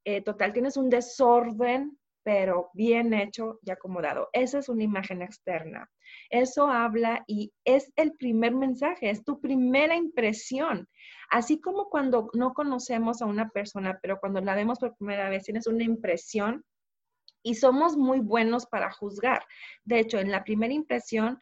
Eh, 0.04 0.20
total, 0.20 0.52
tienes 0.52 0.76
un 0.76 0.90
desorden, 0.90 1.98
pero 2.22 2.68
bien 2.74 3.14
hecho 3.14 3.58
y 3.62 3.70
acomodado. 3.70 4.28
Esa 4.34 4.58
es 4.58 4.68
una 4.68 4.82
imagen 4.82 5.22
externa. 5.22 5.90
Eso 6.28 6.68
habla 6.68 7.24
y 7.26 7.54
es 7.64 7.90
el 7.96 8.12
primer 8.12 8.54
mensaje, 8.54 9.08
es 9.08 9.24
tu 9.24 9.40
primera 9.40 9.96
impresión. 9.96 10.86
Así 11.30 11.58
como 11.58 11.88
cuando 11.88 12.28
no 12.34 12.52
conocemos 12.52 13.22
a 13.22 13.26
una 13.26 13.48
persona, 13.48 13.98
pero 14.02 14.20
cuando 14.20 14.42
la 14.42 14.54
vemos 14.54 14.78
por 14.78 14.94
primera 14.94 15.30
vez 15.30 15.44
tienes 15.44 15.66
una 15.68 15.84
impresión 15.84 16.62
y 17.42 17.54
somos 17.54 17.96
muy 17.96 18.20
buenos 18.20 18.66
para 18.66 18.92
juzgar. 18.92 19.42
De 19.84 20.00
hecho, 20.00 20.18
en 20.18 20.30
la 20.30 20.44
primera 20.44 20.74
impresión, 20.74 21.38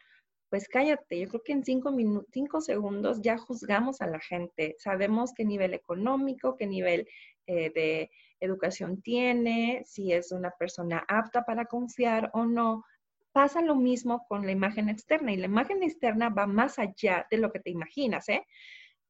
pues 0.49 0.67
cállate, 0.67 1.19
yo 1.19 1.27
creo 1.27 1.43
que 1.43 1.51
en 1.51 1.63
cinco, 1.63 1.95
cinco 2.31 2.61
segundos 2.61 3.21
ya 3.21 3.37
juzgamos 3.37 4.01
a 4.01 4.07
la 4.07 4.19
gente. 4.19 4.75
Sabemos 4.79 5.33
qué 5.33 5.45
nivel 5.45 5.73
económico, 5.73 6.55
qué 6.55 6.65
nivel 6.65 7.07
eh, 7.45 7.71
de 7.73 8.11
educación 8.39 9.01
tiene, 9.01 9.83
si 9.85 10.11
es 10.11 10.31
una 10.31 10.51
persona 10.51 11.05
apta 11.07 11.43
para 11.43 11.65
confiar 11.65 12.31
o 12.33 12.45
no 12.45 12.83
pasa 13.31 13.61
lo 13.61 13.75
mismo 13.75 14.25
con 14.27 14.45
la 14.45 14.51
imagen 14.51 14.89
externa 14.89 15.31
y 15.31 15.37
la 15.37 15.45
imagen 15.45 15.83
externa 15.83 16.29
va 16.29 16.47
más 16.47 16.79
allá 16.79 17.27
de 17.29 17.37
lo 17.37 17.51
que 17.51 17.59
te 17.59 17.69
imaginas, 17.69 18.27
¿eh? 18.29 18.45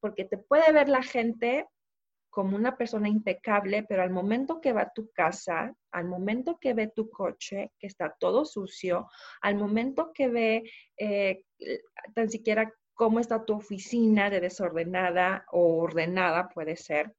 Porque 0.01 0.25
te 0.25 0.37
puede 0.37 0.71
ver 0.73 0.89
la 0.89 1.03
gente 1.03 1.67
como 2.29 2.55
una 2.55 2.77
persona 2.77 3.09
impecable, 3.09 3.83
pero 3.83 4.03
al 4.03 4.11
momento 4.11 4.61
que 4.61 4.73
va 4.73 4.81
a 4.81 4.93
tu 4.93 5.11
casa, 5.11 5.73
al 5.91 6.05
momento 6.05 6.57
que 6.59 6.73
ve 6.73 6.87
tu 6.87 7.09
coche, 7.09 7.71
que 7.79 7.87
está 7.87 8.15
todo 8.19 8.45
sucio, 8.45 9.07
al 9.41 9.55
momento 9.55 10.11
que 10.13 10.27
ve 10.27 10.71
eh, 10.97 11.43
tan 12.13 12.29
siquiera 12.29 12.71
cómo 12.93 13.19
está 13.19 13.45
tu 13.45 13.53
oficina 13.53 14.29
de 14.29 14.41
desordenada 14.41 15.45
o 15.51 15.77
ordenada, 15.79 16.49
puede 16.49 16.75
ser, 16.75 17.13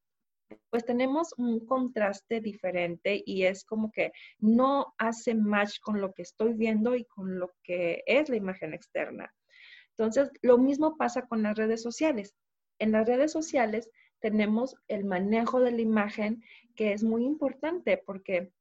pues 0.68 0.84
tenemos 0.84 1.32
un 1.38 1.64
contraste 1.66 2.40
diferente 2.40 3.22
y 3.24 3.44
es 3.44 3.64
como 3.64 3.90
que 3.90 4.12
no 4.38 4.94
hace 4.98 5.34
match 5.34 5.80
con 5.80 6.00
lo 6.00 6.12
que 6.12 6.22
estoy 6.22 6.54
viendo 6.54 6.94
y 6.94 7.04
con 7.04 7.38
lo 7.38 7.52
que 7.62 8.02
es 8.06 8.28
la 8.28 8.36
imagen 8.36 8.74
externa. 8.74 9.32
Entonces, 9.96 10.30
lo 10.42 10.58
mismo 10.58 10.96
pasa 10.96 11.26
con 11.26 11.42
las 11.42 11.56
redes 11.56 11.82
sociales. 11.82 12.34
En 12.78 12.92
las 12.92 13.06
redes 13.06 13.32
sociales 13.32 13.90
tenemos 14.20 14.76
el 14.88 15.04
manejo 15.04 15.60
de 15.60 15.72
la 15.72 15.80
imagen 15.80 16.42
que 16.76 16.92
es 16.92 17.02
muy 17.02 17.24
importante 17.24 17.98
porque 17.98 18.52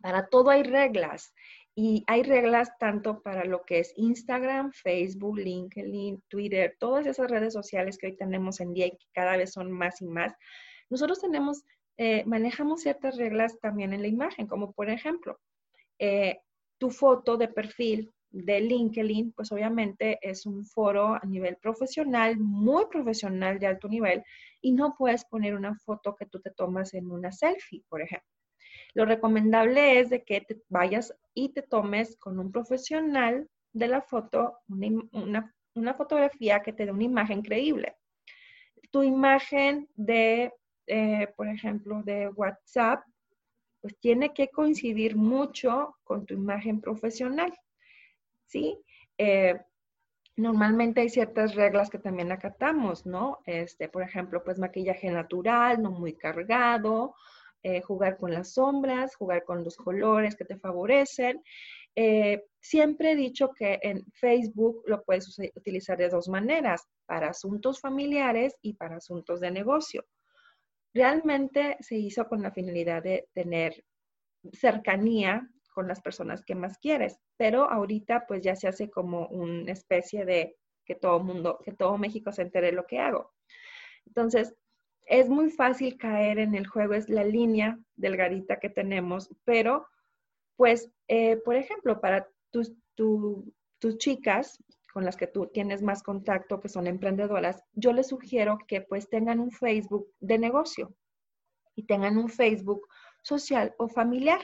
para 0.00 0.28
todo 0.28 0.50
hay 0.50 0.62
reglas 0.62 1.34
y 1.74 2.04
hay 2.06 2.22
reglas 2.22 2.70
tanto 2.78 3.20
para 3.22 3.44
lo 3.44 3.64
que 3.64 3.80
es 3.80 3.92
Instagram, 3.96 4.72
Facebook, 4.72 5.38
LinkedIn, 5.38 6.22
Twitter, 6.28 6.76
todas 6.78 7.06
esas 7.06 7.30
redes 7.30 7.52
sociales 7.52 7.98
que 7.98 8.06
hoy 8.06 8.16
tenemos 8.16 8.60
en 8.60 8.72
día 8.72 8.86
y 8.86 8.92
que 8.92 9.06
cada 9.12 9.36
vez 9.36 9.52
son 9.52 9.72
más 9.72 10.00
y 10.00 10.06
más. 10.06 10.32
Nosotros 10.88 11.20
tenemos, 11.20 11.64
eh, 11.96 12.24
manejamos 12.26 12.82
ciertas 12.82 13.16
reglas 13.16 13.58
también 13.60 13.92
en 13.92 14.02
la 14.02 14.08
imagen, 14.08 14.46
como 14.46 14.72
por 14.72 14.88
ejemplo, 14.88 15.40
eh, 15.98 16.38
tu 16.78 16.90
foto 16.90 17.36
de 17.36 17.48
perfil 17.48 18.12
de 18.34 18.60
LinkedIn, 18.60 19.32
pues 19.32 19.52
obviamente 19.52 20.18
es 20.22 20.46
un 20.46 20.64
foro 20.64 21.14
a 21.14 21.22
nivel 21.24 21.56
profesional, 21.56 22.38
muy 22.38 22.86
profesional 22.86 23.58
de 23.58 23.66
alto 23.66 23.88
nivel, 23.88 24.22
y 24.60 24.72
no 24.72 24.94
puedes 24.96 25.24
poner 25.24 25.54
una 25.54 25.74
foto 25.74 26.14
que 26.14 26.26
tú 26.26 26.40
te 26.40 26.50
tomas 26.50 26.94
en 26.94 27.10
una 27.10 27.32
selfie, 27.32 27.84
por 27.88 28.02
ejemplo. 28.02 28.28
Lo 28.94 29.04
recomendable 29.04 30.00
es 30.00 30.10
de 30.10 30.24
que 30.24 30.40
te 30.40 30.60
vayas 30.68 31.14
y 31.32 31.50
te 31.50 31.62
tomes 31.62 32.16
con 32.16 32.38
un 32.38 32.50
profesional 32.52 33.48
de 33.72 33.88
la 33.88 34.02
foto 34.02 34.58
una 34.68 35.94
fotografía 35.94 36.60
que 36.60 36.72
te 36.72 36.86
dé 36.86 36.92
una 36.92 37.02
imagen 37.04 37.42
creíble. 37.42 37.96
Tu 38.90 39.02
imagen 39.02 39.88
de 39.96 40.52
eh, 40.86 41.28
por 41.36 41.48
ejemplo, 41.48 42.02
de 42.02 42.28
WhatsApp, 42.28 43.04
pues 43.80 43.98
tiene 44.00 44.34
que 44.34 44.48
coincidir 44.48 45.16
mucho 45.16 45.96
con 46.04 46.26
tu 46.26 46.34
imagen 46.34 46.80
profesional, 46.80 47.52
¿sí? 48.46 48.78
Eh, 49.18 49.58
normalmente 50.36 51.00
hay 51.00 51.08
ciertas 51.08 51.54
reglas 51.54 51.90
que 51.90 51.98
también 51.98 52.32
acatamos, 52.32 53.06
¿no? 53.06 53.38
Este, 53.46 53.88
por 53.88 54.02
ejemplo, 54.02 54.42
pues 54.44 54.58
maquillaje 54.58 55.10
natural, 55.10 55.82
no 55.82 55.90
muy 55.90 56.14
cargado, 56.14 57.14
eh, 57.62 57.80
jugar 57.82 58.16
con 58.16 58.32
las 58.32 58.52
sombras, 58.54 59.16
jugar 59.16 59.44
con 59.44 59.64
los 59.64 59.76
colores 59.76 60.36
que 60.36 60.44
te 60.44 60.58
favorecen. 60.58 61.42
siempre 62.60 63.12
he 63.12 63.16
dicho 63.16 63.50
que 63.52 63.78
en 63.82 64.04
Facebook 64.12 64.82
lo 64.86 65.02
puedes 65.04 65.38
utilizar 65.54 65.96
de 65.98 66.08
dos 66.08 66.28
maneras, 66.28 66.88
para 67.06 67.28
asuntos 67.28 67.80
familiares 67.80 68.56
y 68.62 68.74
para 68.74 68.96
asuntos 68.96 69.40
de 69.40 69.50
negocio 69.50 70.04
realmente 70.94 71.76
se 71.80 71.96
hizo 71.96 72.26
con 72.26 72.40
la 72.40 72.52
finalidad 72.52 73.02
de 73.02 73.28
tener 73.34 73.84
cercanía 74.52 75.50
con 75.74 75.88
las 75.88 76.00
personas 76.00 76.42
que 76.42 76.54
más 76.54 76.78
quieres, 76.78 77.20
pero 77.36 77.70
ahorita 77.70 78.24
pues 78.26 78.40
ya 78.40 78.56
se 78.56 78.68
hace 78.68 78.88
como 78.88 79.26
una 79.28 79.72
especie 79.72 80.24
de 80.24 80.56
que 80.86 80.94
todo 80.94 81.20
mundo, 81.20 81.58
que 81.62 81.72
todo 81.72 81.98
México 81.98 82.32
se 82.32 82.42
entere 82.42 82.72
lo 82.72 82.86
que 82.86 83.00
hago. 83.00 83.32
Entonces, 84.06 84.54
es 85.06 85.28
muy 85.28 85.50
fácil 85.50 85.98
caer 85.98 86.38
en 86.38 86.54
el 86.54 86.66
juego, 86.66 86.94
es 86.94 87.08
la 87.10 87.24
línea 87.24 87.78
delgadita 87.96 88.58
que 88.58 88.70
tenemos, 88.70 89.28
pero 89.44 89.86
pues, 90.56 90.90
eh, 91.08 91.36
por 91.44 91.56
ejemplo, 91.56 92.00
para 92.00 92.28
tus, 92.50 92.72
tus 92.94 93.98
chicas, 93.98 94.62
con 94.92 95.04
las 95.04 95.16
que 95.16 95.26
tú 95.26 95.48
tienes 95.48 95.82
más 95.82 96.04
contacto, 96.04 96.60
que 96.60 96.68
son 96.68 96.86
emprendedoras, 96.86 97.64
yo 97.72 97.92
les 97.92 98.06
sugiero 98.06 98.58
que 98.68 98.80
pues 98.80 99.08
tengan 99.08 99.40
un 99.40 99.50
Facebook 99.50 100.08
de 100.20 100.38
negocio 100.38 100.94
y 101.74 101.84
tengan 101.84 102.16
un 102.16 102.28
Facebook 102.28 102.86
social 103.22 103.74
o 103.78 103.88
familiar. 103.88 104.40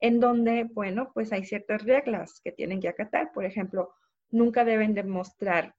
En 0.00 0.20
donde, 0.20 0.64
bueno, 0.64 1.10
pues 1.12 1.32
hay 1.32 1.44
ciertas 1.44 1.84
reglas 1.84 2.40
que 2.42 2.52
tienen 2.52 2.80
que 2.80 2.88
acatar. 2.88 3.32
Por 3.32 3.44
ejemplo, 3.44 3.94
nunca 4.30 4.64
deben 4.64 4.94
demostrar, 4.94 5.74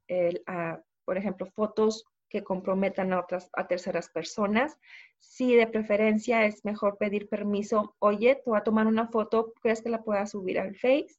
por 1.06 1.18
ejemplo, 1.18 1.46
fotos 1.48 2.06
que 2.30 2.44
comprometan 2.44 3.12
a 3.12 3.20
otras, 3.20 3.50
a 3.54 3.68
terceras 3.68 4.10
personas. 4.10 4.78
Si 5.18 5.56
de 5.56 5.68
preferencia 5.68 6.46
es 6.46 6.64
mejor 6.64 6.98
pedir 6.98 7.28
permiso, 7.28 7.96
oye, 8.00 8.36
te 8.36 8.50
voy 8.50 8.60
a 8.60 8.64
tomar 8.64 8.88
una 8.88 9.08
foto, 9.08 9.54
¿crees 9.62 9.82
que 9.82 9.90
la 9.90 10.04
pueda 10.04 10.26
subir 10.28 10.60
al 10.60 10.76
Face? 10.76 11.16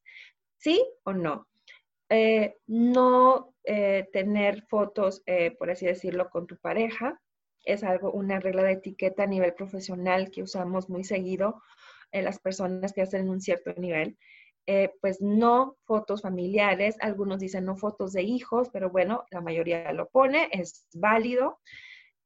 ¿Sí 0.57 0.83
o 1.05 1.13
no? 1.13 1.49
Eh, 2.09 2.57
no 2.67 3.55
eh, 3.65 4.09
tener 4.13 4.63
fotos, 4.63 5.23
eh, 5.27 5.53
por 5.53 5.71
así 5.71 5.87
decirlo, 5.87 6.31
con 6.31 6.47
tu 6.47 6.57
pareja. 6.57 7.21
Es 7.65 7.85
algo, 7.85 8.11
una 8.11 8.41
regla 8.41 8.63
de 8.63 8.73
etiqueta 8.73 9.25
a 9.25 9.27
nivel 9.27 9.53
profesional 9.55 10.31
que 10.31 10.43
usamos 10.43 10.89
muy 10.89 11.05
seguido 11.05 11.61
las 12.12 12.38
personas 12.40 12.92
que 12.92 13.03
hacen 13.03 13.29
un 13.29 13.40
cierto 13.40 13.73
nivel. 13.75 14.18
pues 15.01 15.20
no 15.20 15.77
fotos 15.85 16.23
familiares, 16.23 16.96
algunos 17.01 17.40
dicen 17.40 17.64
no 17.64 17.77
fotos 17.77 18.12
de 18.12 18.23
hijos, 18.23 18.68
pero 18.73 18.90
bueno, 18.90 19.25
la 19.31 19.40
mayoría 19.40 19.92
lo 19.92 20.09
pone, 20.09 20.49
es 20.53 20.87
válido. 20.94 21.59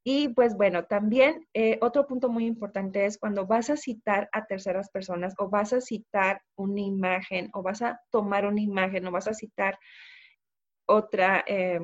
Y 0.07 0.29
pues 0.29 0.55
bueno, 0.55 0.85
también 0.85 1.47
otro 1.81 2.05
punto 2.05 2.29
muy 2.29 2.45
importante 2.45 3.05
es 3.05 3.17
cuando 3.17 3.47
vas 3.47 3.71
a 3.71 3.77
citar 3.77 4.29
a 4.31 4.45
terceras 4.45 4.91
personas 4.91 5.33
o 5.39 5.49
vas 5.49 5.73
a 5.73 5.81
citar 5.81 6.41
una 6.55 6.81
imagen 6.81 7.49
o 7.53 7.63
vas 7.63 7.81
a 7.81 7.99
tomar 8.11 8.45
una 8.45 8.61
imagen 8.61 9.07
o 9.07 9.11
vas 9.11 9.27
a 9.27 9.33
citar 9.33 9.79
otra, 10.85 11.43
eh, 11.47 11.79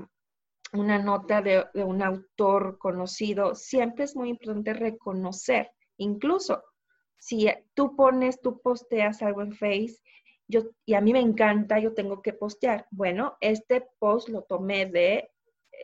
una 0.73 0.99
nota 0.99 1.41
de, 1.41 1.65
un 1.73 2.01
autor 2.01 2.77
conocido, 2.77 3.55
siempre 3.55 4.05
es 4.05 4.15
muy 4.15 4.29
importante 4.29 4.73
reconocer, 4.73 5.71
incluso 5.97 6.63
si 7.21 7.47
tú 7.75 7.95
pones, 7.95 8.41
tú 8.41 8.59
posteas 8.61 9.21
algo 9.21 9.43
en 9.43 9.53
Face, 9.53 9.97
yo, 10.47 10.63
y 10.85 10.95
a 10.95 11.01
mí 11.01 11.13
me 11.13 11.19
encanta, 11.19 11.77
yo 11.79 11.93
tengo 11.93 12.21
que 12.21 12.33
postear. 12.33 12.87
Bueno, 12.89 13.37
este 13.39 13.87
post 13.99 14.27
lo 14.29 14.41
tomé 14.41 14.87
de 14.87 15.29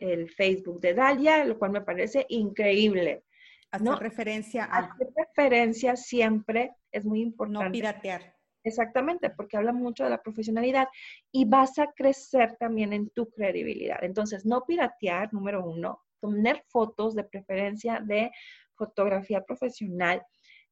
el 0.00 0.28
Facebook 0.30 0.80
de 0.80 0.94
Dalia, 0.94 1.44
lo 1.44 1.58
cual 1.58 1.70
me 1.70 1.80
parece 1.80 2.26
increíble. 2.28 3.24
Hacer 3.70 3.94
referencia 3.98 4.64
a... 4.64 4.78
Hacer 4.78 5.08
referencia 5.16 5.94
siempre 5.96 6.72
es 6.90 7.04
muy 7.04 7.20
importante. 7.20 7.66
No 7.66 7.72
piratear. 7.72 8.34
Exactamente, 8.64 9.30
porque 9.30 9.56
habla 9.56 9.72
mucho 9.72 10.04
de 10.04 10.10
la 10.10 10.22
profesionalidad 10.22 10.88
y 11.30 11.44
vas 11.44 11.78
a 11.78 11.86
crecer 11.92 12.56
también 12.58 12.92
en 12.92 13.10
tu 13.10 13.30
credibilidad. 13.30 14.02
Entonces, 14.02 14.44
no 14.44 14.64
piratear, 14.66 15.32
número 15.32 15.64
uno, 15.64 16.02
tener 16.20 16.64
fotos 16.66 17.14
de 17.14 17.22
preferencia 17.22 18.00
de 18.04 18.32
fotografía 18.74 19.44
profesional, 19.44 20.22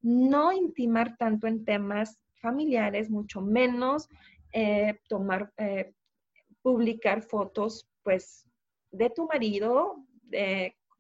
no 0.07 0.53
intimar 0.53 1.17
tanto 1.17 1.49
en 1.49 1.65
temas 1.65 2.21
familiares, 2.41 3.11
mucho 3.11 3.41
menos 3.41 4.09
eh, 4.53 5.01
eh, 5.59 5.93
publicar 6.63 7.23
fotos, 7.23 7.89
pues, 8.05 8.47
de 8.93 9.11
tu 9.11 9.27
marido, 9.27 10.07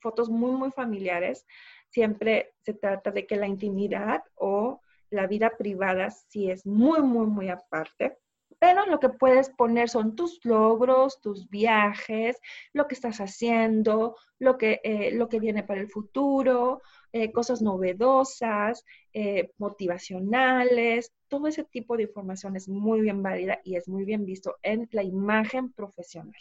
fotos 0.00 0.28
muy, 0.28 0.52
muy 0.52 0.72
familiares. 0.72 1.46
Siempre 1.88 2.52
se 2.62 2.74
trata 2.74 3.12
de 3.12 3.26
que 3.26 3.36
la 3.36 3.46
intimidad 3.46 4.24
o 4.34 4.80
la 5.10 5.28
vida 5.28 5.50
privada 5.56 6.10
sí 6.10 6.50
es 6.50 6.66
muy, 6.66 7.00
muy, 7.00 7.26
muy 7.26 7.48
aparte. 7.48 8.18
Pero 8.58 8.86
lo 8.86 8.98
que 8.98 9.10
puedes 9.10 9.50
poner 9.50 9.88
son 9.88 10.16
tus 10.16 10.44
logros, 10.44 11.20
tus 11.20 11.48
viajes, 11.48 12.40
lo 12.72 12.88
que 12.88 12.94
estás 12.94 13.18
haciendo, 13.18 14.16
lo 14.38 14.56
que, 14.56 14.80
eh, 14.82 15.12
lo 15.12 15.28
que 15.28 15.40
viene 15.40 15.62
para 15.62 15.80
el 15.80 15.88
futuro, 15.88 16.80
eh, 17.22 17.32
cosas 17.32 17.62
novedosas, 17.62 18.84
eh, 19.14 19.50
motivacionales. 19.58 21.12
Todo 21.28 21.48
ese 21.48 21.64
tipo 21.64 21.96
de 21.96 22.02
información 22.04 22.56
es 22.56 22.68
muy 22.68 23.00
bien 23.00 23.22
válida 23.22 23.58
y 23.64 23.76
es 23.76 23.88
muy 23.88 24.04
bien 24.04 24.26
visto 24.26 24.56
en 24.62 24.86
la 24.92 25.02
imagen 25.02 25.72
profesional. 25.72 26.34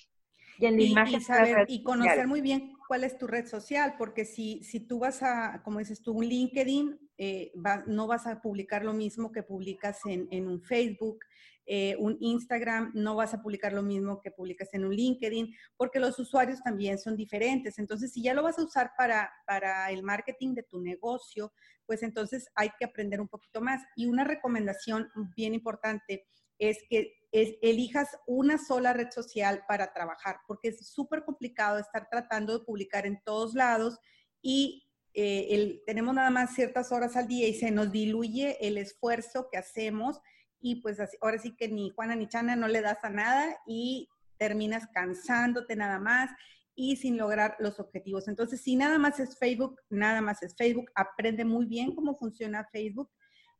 Y 0.57 0.65
en 0.65 0.77
la 0.77 0.83
imagen 0.83 1.21
y, 1.67 1.75
y 1.75 1.83
conocer 1.83 2.27
muy 2.27 2.41
bien 2.41 2.75
cuál 2.87 3.03
es 3.03 3.17
tu 3.17 3.27
red 3.27 3.47
social, 3.47 3.95
porque 3.97 4.25
si, 4.25 4.63
si 4.63 4.79
tú 4.79 4.99
vas 4.99 5.23
a, 5.23 5.61
como 5.63 5.79
dices 5.79 6.01
tú, 6.01 6.13
un 6.13 6.25
LinkedIn, 6.25 6.99
eh, 7.17 7.51
no 7.87 8.07
vas 8.07 8.27
a 8.27 8.41
publicar 8.41 8.83
lo 8.83 8.93
mismo 8.93 9.31
que 9.31 9.43
publicas 9.43 9.99
en, 10.05 10.47
un 10.47 10.61
Facebook, 10.61 11.19
eh, 11.65 11.95
un 11.97 12.17
Instagram, 12.19 12.91
no 12.93 13.15
vas 13.15 13.33
a 13.33 13.41
publicar 13.41 13.73
lo 13.73 13.81
mismo 13.81 14.21
que 14.21 14.31
publicas 14.31 14.73
en 14.73 14.85
un 14.85 14.95
LinkedIn, 14.95 15.53
porque 15.77 15.99
los 15.99 16.19
usuarios 16.19 16.61
también 16.61 16.99
son 16.99 17.15
diferentes. 17.15 17.79
Entonces, 17.79 18.11
si 18.11 18.21
ya 18.21 18.33
lo 18.33 18.43
vas 18.43 18.59
a 18.59 18.63
usar 18.63 18.91
para, 18.97 19.31
para 19.47 19.89
el 19.91 20.03
marketing 20.03 20.53
de 20.53 20.63
tu 20.63 20.79
negocio, 20.79 21.53
pues 21.85 22.03
entonces 22.03 22.47
hay 22.55 22.69
que 22.77 22.85
aprender 22.85 23.21
un 23.21 23.27
poquito 23.27 23.61
más. 23.61 23.81
Y 23.95 24.05
una 24.05 24.23
recomendación 24.23 25.09
bien 25.35 25.53
importante 25.53 26.27
es 26.59 26.79
que 26.89 27.13
elijas 27.61 28.17
una 28.25 28.57
sola 28.57 28.93
red 28.93 29.11
social 29.11 29.63
para 29.67 29.93
trabajar, 29.93 30.37
porque 30.47 30.69
es 30.69 30.87
súper 30.87 31.23
complicado 31.25 31.79
estar 31.79 32.07
tratando 32.09 32.57
de 32.57 32.65
publicar 32.65 33.05
en 33.05 33.21
todos 33.23 33.53
lados 33.53 33.99
y 34.41 34.83
eh, 35.13 35.81
tenemos 35.85 36.13
nada 36.13 36.29
más 36.29 36.53
ciertas 36.53 36.91
horas 36.91 37.15
al 37.15 37.27
día 37.27 37.47
y 37.47 37.53
se 37.53 37.71
nos 37.71 37.91
diluye 37.91 38.57
el 38.67 38.77
esfuerzo 38.77 39.47
que 39.49 39.57
hacemos 39.57 40.19
y 40.59 40.81
pues 40.81 40.97
ahora 41.21 41.37
sí 41.37 41.55
que 41.55 41.67
ni 41.67 41.89
Juana 41.91 42.15
ni 42.15 42.27
Chana 42.27 42.55
no 42.55 42.67
le 42.67 42.81
das 42.81 43.03
a 43.03 43.09
nada 43.09 43.57
y 43.65 44.09
terminas 44.37 44.87
cansándote 44.93 45.75
nada 45.75 45.99
más 45.99 46.31
y 46.75 46.97
sin 46.97 47.17
lograr 47.17 47.55
los 47.59 47.79
objetivos. 47.79 48.27
Entonces, 48.27 48.61
si 48.61 48.75
nada 48.75 48.97
más 48.97 49.19
es 49.19 49.37
Facebook, 49.37 49.79
nada 49.89 50.21
más 50.21 50.43
es 50.43 50.55
Facebook, 50.55 50.91
aprende 50.95 51.45
muy 51.45 51.65
bien 51.65 51.95
cómo 51.95 52.15
funciona 52.15 52.67
Facebook 52.71 53.09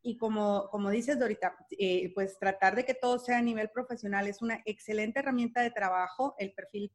y 0.05 0.17
como, 0.17 0.69
como 0.69 0.91
dices, 0.91 1.17
Dorita, 1.17 1.57
eh, 1.79 2.11
pues 2.13 2.37
tratar 2.37 2.75
de 2.75 2.85
que 2.85 2.93
todo 2.93 3.17
sea 3.17 3.39
a 3.39 3.41
nivel 3.41 3.71
profesional 3.71 4.27
es 4.27 4.39
una 4.43 4.61
excelente 4.65 5.19
herramienta 5.19 5.63
de 5.63 5.71
trabajo, 5.71 6.35
el 6.37 6.53
perfil 6.53 6.91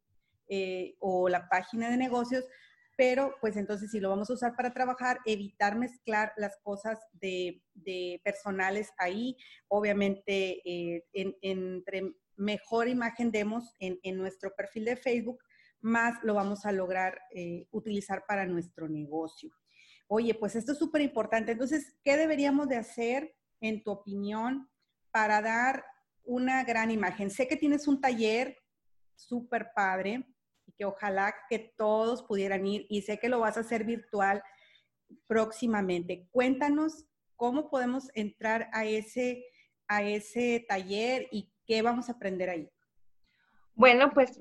eh, 0.49 0.95
o 1.01 1.29
la 1.29 1.49
página 1.49 1.91
de 1.91 1.97
negocios, 1.97 2.45
pero 2.97 3.35
pues 3.41 3.57
entonces 3.57 3.91
si 3.91 3.99
lo 3.99 4.11
vamos 4.11 4.31
a 4.31 4.35
usar 4.35 4.55
para 4.55 4.73
trabajar, 4.73 5.19
evitar 5.27 5.77
mezclar 5.77 6.33
las 6.37 6.57
cosas 6.63 7.01
de, 7.15 7.61
personales 8.23 8.93
ahí. 8.99 9.37
Obviamente, 9.67 10.61
eh, 10.65 11.05
entre 11.13 12.15
mejor 12.37 12.87
imagen 12.87 13.33
demos 13.33 13.75
en, 13.81 14.17
nuestro 14.17 14.55
perfil 14.55 14.85
de 14.85 14.97
Facebook, 14.97 15.43
más 15.81 16.23
lo 16.23 16.35
vamos 16.35 16.65
a 16.65 16.71
lograr 16.71 17.19
utilizar 17.73 18.25
para 18.25 18.47
nuestro 18.47 18.89
negocio. 18.89 19.51
Oye, 20.13 20.35
pues 20.35 20.57
esto 20.57 20.73
es 20.73 20.79
súper 20.79 21.03
importante. 21.03 21.53
Entonces, 21.53 21.97
¿qué 22.03 22.17
deberíamos 22.17 22.69
de 22.69 22.77
hacer, 22.77 23.33
en 23.61 23.85
tu 23.85 23.93
opinión, 23.93 24.69
para 25.13 25.41
dar 25.41 25.85
una 26.25 26.65
gran 26.65 26.91
imagen? 26.91 27.31
Sé 27.31 27.47
que 27.47 27.55
tienes 27.55 27.87
un 27.87 28.01
taller 28.01 28.57
súper 29.15 29.71
padre, 29.73 30.27
que 30.77 30.85
ojalá 30.85 31.33
que 31.49 31.73
todos 31.77 32.25
pudieran 32.25 32.67
ir 32.67 32.87
y 32.89 33.03
sé 33.03 33.21
que 33.21 33.29
lo 33.29 33.39
vas 33.39 33.57
a 33.57 33.61
hacer 33.61 33.85
virtual 33.85 34.43
próximamente. 35.29 36.27
Cuéntanos 36.33 37.07
cómo 37.37 37.71
podemos 37.71 38.11
entrar 38.15 38.69
a 38.73 38.85
ese, 38.85 39.45
a 39.87 40.03
ese 40.03 40.67
taller 40.69 41.29
y 41.31 41.53
qué 41.65 41.83
vamos 41.83 42.09
a 42.09 42.13
aprender 42.15 42.51
ahí. 42.51 42.69
Bueno, 43.77 44.11
pues 44.13 44.41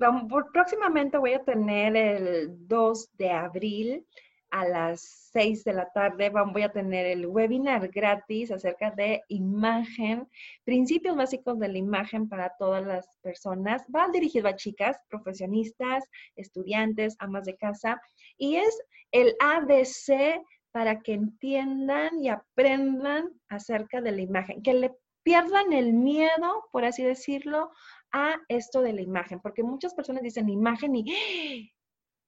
próximamente 0.52 1.20
voy 1.20 1.34
a 1.34 1.44
tener 1.44 1.96
el 1.96 2.68
2 2.68 3.18
de 3.18 3.30
abril 3.30 4.08
a 4.52 4.68
las 4.68 5.30
6 5.32 5.64
de 5.64 5.74
la 5.74 5.90
tarde 5.92 6.30
voy 6.30 6.62
a 6.64 6.72
tener 6.72 7.06
el 7.06 7.28
webinar 7.28 7.88
gratis 7.90 8.52
acerca 8.52 8.92
de 8.92 9.22
imagen, 9.28 10.28
principios 10.64 11.16
básicos 11.16 11.60
de 11.60 11.68
la 11.68 11.78
imagen 11.78 12.28
para 12.28 12.54
todas 12.58 12.86
las 12.86 13.08
personas. 13.22 13.86
Va 13.96 14.08
dirigido 14.12 14.48
a 14.48 14.56
chicas, 14.56 14.98
profesionistas, 15.10 16.04
estudiantes, 16.36 17.16
amas 17.20 17.46
de 17.46 17.58
casa 17.58 18.02
y 18.38 18.56
es 18.56 18.80
el 19.12 19.36
ABC 19.40 20.42
para 20.72 21.02
que 21.02 21.14
entiendan 21.14 22.20
y 22.24 22.30
aprendan 22.30 23.30
acerca 23.50 24.02
de 24.02 24.12
la 24.12 24.22
imagen, 24.22 24.62
que 24.62 24.74
le 24.74 24.92
pierdan 25.24 25.74
el 25.74 25.94
miedo, 25.94 26.68
por 26.72 26.86
así 26.86 27.04
decirlo, 27.04 27.72
a 28.12 28.36
esto 28.48 28.82
de 28.82 28.94
la 28.94 29.02
imagen, 29.02 29.40
porque 29.40 29.64
muchas 29.64 29.94
personas 29.94 30.24
dicen 30.24 30.50
imagen 30.50 30.96
y 30.96 31.72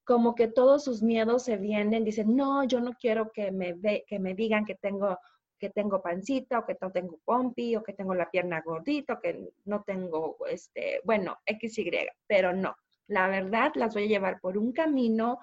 como 0.04 0.36
que 0.36 0.48
todos 0.48 0.84
sus 0.84 1.02
miedos 1.02 1.44
se 1.44 1.58
vienen, 1.58 2.04
dicen, 2.04 2.36
no, 2.36 2.64
yo 2.64 2.82
no 2.82 2.94
quiero 2.94 3.32
que 3.32 3.52
me, 3.52 3.74
ve, 3.74 4.04
que 4.08 4.20
me 4.20 4.34
digan 4.34 4.66
que 4.66 4.76
tengo, 4.76 5.18
que 5.60 5.70
tengo 5.70 6.02
pancita 6.02 6.60
o 6.60 6.66
que 6.66 6.78
no 6.82 6.92
tengo 6.92 7.20
pompi 7.24 7.76
o 7.76 7.84
que 7.84 7.94
tengo 7.94 8.16
la 8.16 8.30
pierna 8.30 8.62
gordita 8.62 9.14
o 9.14 9.20
que 9.20 9.50
no 9.66 9.84
tengo, 9.84 10.38
este, 10.48 11.02
bueno, 11.04 11.38
XY, 11.46 12.08
pero 12.28 12.54
no, 12.54 12.76
la 13.08 13.28
verdad 13.28 13.72
las 13.76 13.94
voy 13.94 14.06
a 14.06 14.08
llevar 14.08 14.40
por 14.40 14.58
un 14.58 14.72
camino 14.72 15.40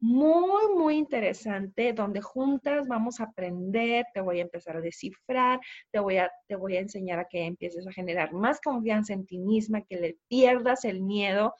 muy, 0.00 0.74
muy 0.76 0.96
interesante, 0.96 1.94
donde 1.94 2.20
juntas 2.20 2.86
vamos 2.86 3.20
a 3.20 3.24
aprender, 3.24 4.04
te 4.12 4.20
voy 4.20 4.38
a 4.38 4.42
empezar 4.42 4.76
a 4.76 4.82
descifrar, 4.82 5.60
te 5.90 5.98
voy 5.98 6.18
a, 6.18 6.30
te 6.46 6.56
voy 6.56 6.76
a 6.76 6.80
enseñar 6.80 7.20
a 7.20 7.24
que 7.26 7.46
empieces 7.46 7.86
a 7.86 7.92
generar 7.92 8.34
más 8.34 8.60
confianza 8.60 9.14
en 9.14 9.24
ti 9.24 9.38
misma, 9.38 9.80
que 9.80 9.96
le 9.96 10.18
pierdas 10.28 10.84
el 10.84 11.00
miedo 11.00 11.54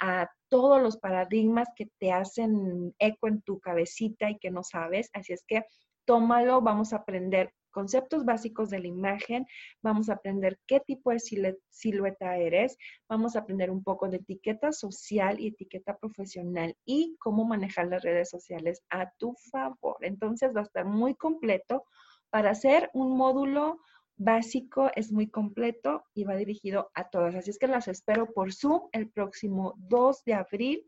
a 0.00 0.30
todos 0.48 0.82
los 0.82 0.96
paradigmas 0.98 1.68
que 1.76 1.88
te 1.98 2.12
hacen 2.12 2.94
eco 2.98 3.28
en 3.28 3.42
tu 3.42 3.60
cabecita 3.60 4.30
y 4.30 4.38
que 4.38 4.50
no 4.50 4.62
sabes. 4.62 5.10
Así 5.12 5.32
es 5.32 5.44
que 5.46 5.64
tómalo, 6.04 6.60
vamos 6.60 6.92
a 6.92 6.96
aprender 6.96 7.52
conceptos 7.76 8.24
básicos 8.24 8.70
de 8.70 8.78
la 8.78 8.86
imagen, 8.86 9.44
vamos 9.82 10.08
a 10.08 10.14
aprender 10.14 10.58
qué 10.66 10.80
tipo 10.80 11.10
de 11.10 11.20
silueta 11.20 12.38
eres, 12.38 12.78
vamos 13.06 13.36
a 13.36 13.40
aprender 13.40 13.70
un 13.70 13.84
poco 13.84 14.08
de 14.08 14.16
etiqueta 14.16 14.72
social 14.72 15.38
y 15.38 15.48
etiqueta 15.48 15.98
profesional 15.98 16.74
y 16.86 17.16
cómo 17.18 17.44
manejar 17.44 17.88
las 17.88 18.02
redes 18.02 18.30
sociales 18.30 18.82
a 18.88 19.10
tu 19.18 19.34
favor. 19.50 19.98
Entonces 20.00 20.52
va 20.56 20.60
a 20.60 20.64
estar 20.64 20.86
muy 20.86 21.14
completo. 21.16 21.84
Para 22.30 22.50
hacer 22.50 22.90
un 22.94 23.16
módulo 23.16 23.78
básico 24.16 24.90
es 24.94 25.12
muy 25.12 25.28
completo 25.28 26.04
y 26.14 26.24
va 26.24 26.36
dirigido 26.36 26.90
a 26.94 27.08
todas. 27.10 27.34
Así 27.34 27.50
es 27.50 27.58
que 27.58 27.68
las 27.68 27.88
espero 27.88 28.32
por 28.32 28.52
Zoom 28.52 28.88
el 28.92 29.08
próximo 29.08 29.74
2 29.78 30.24
de 30.24 30.34
abril. 30.34 30.86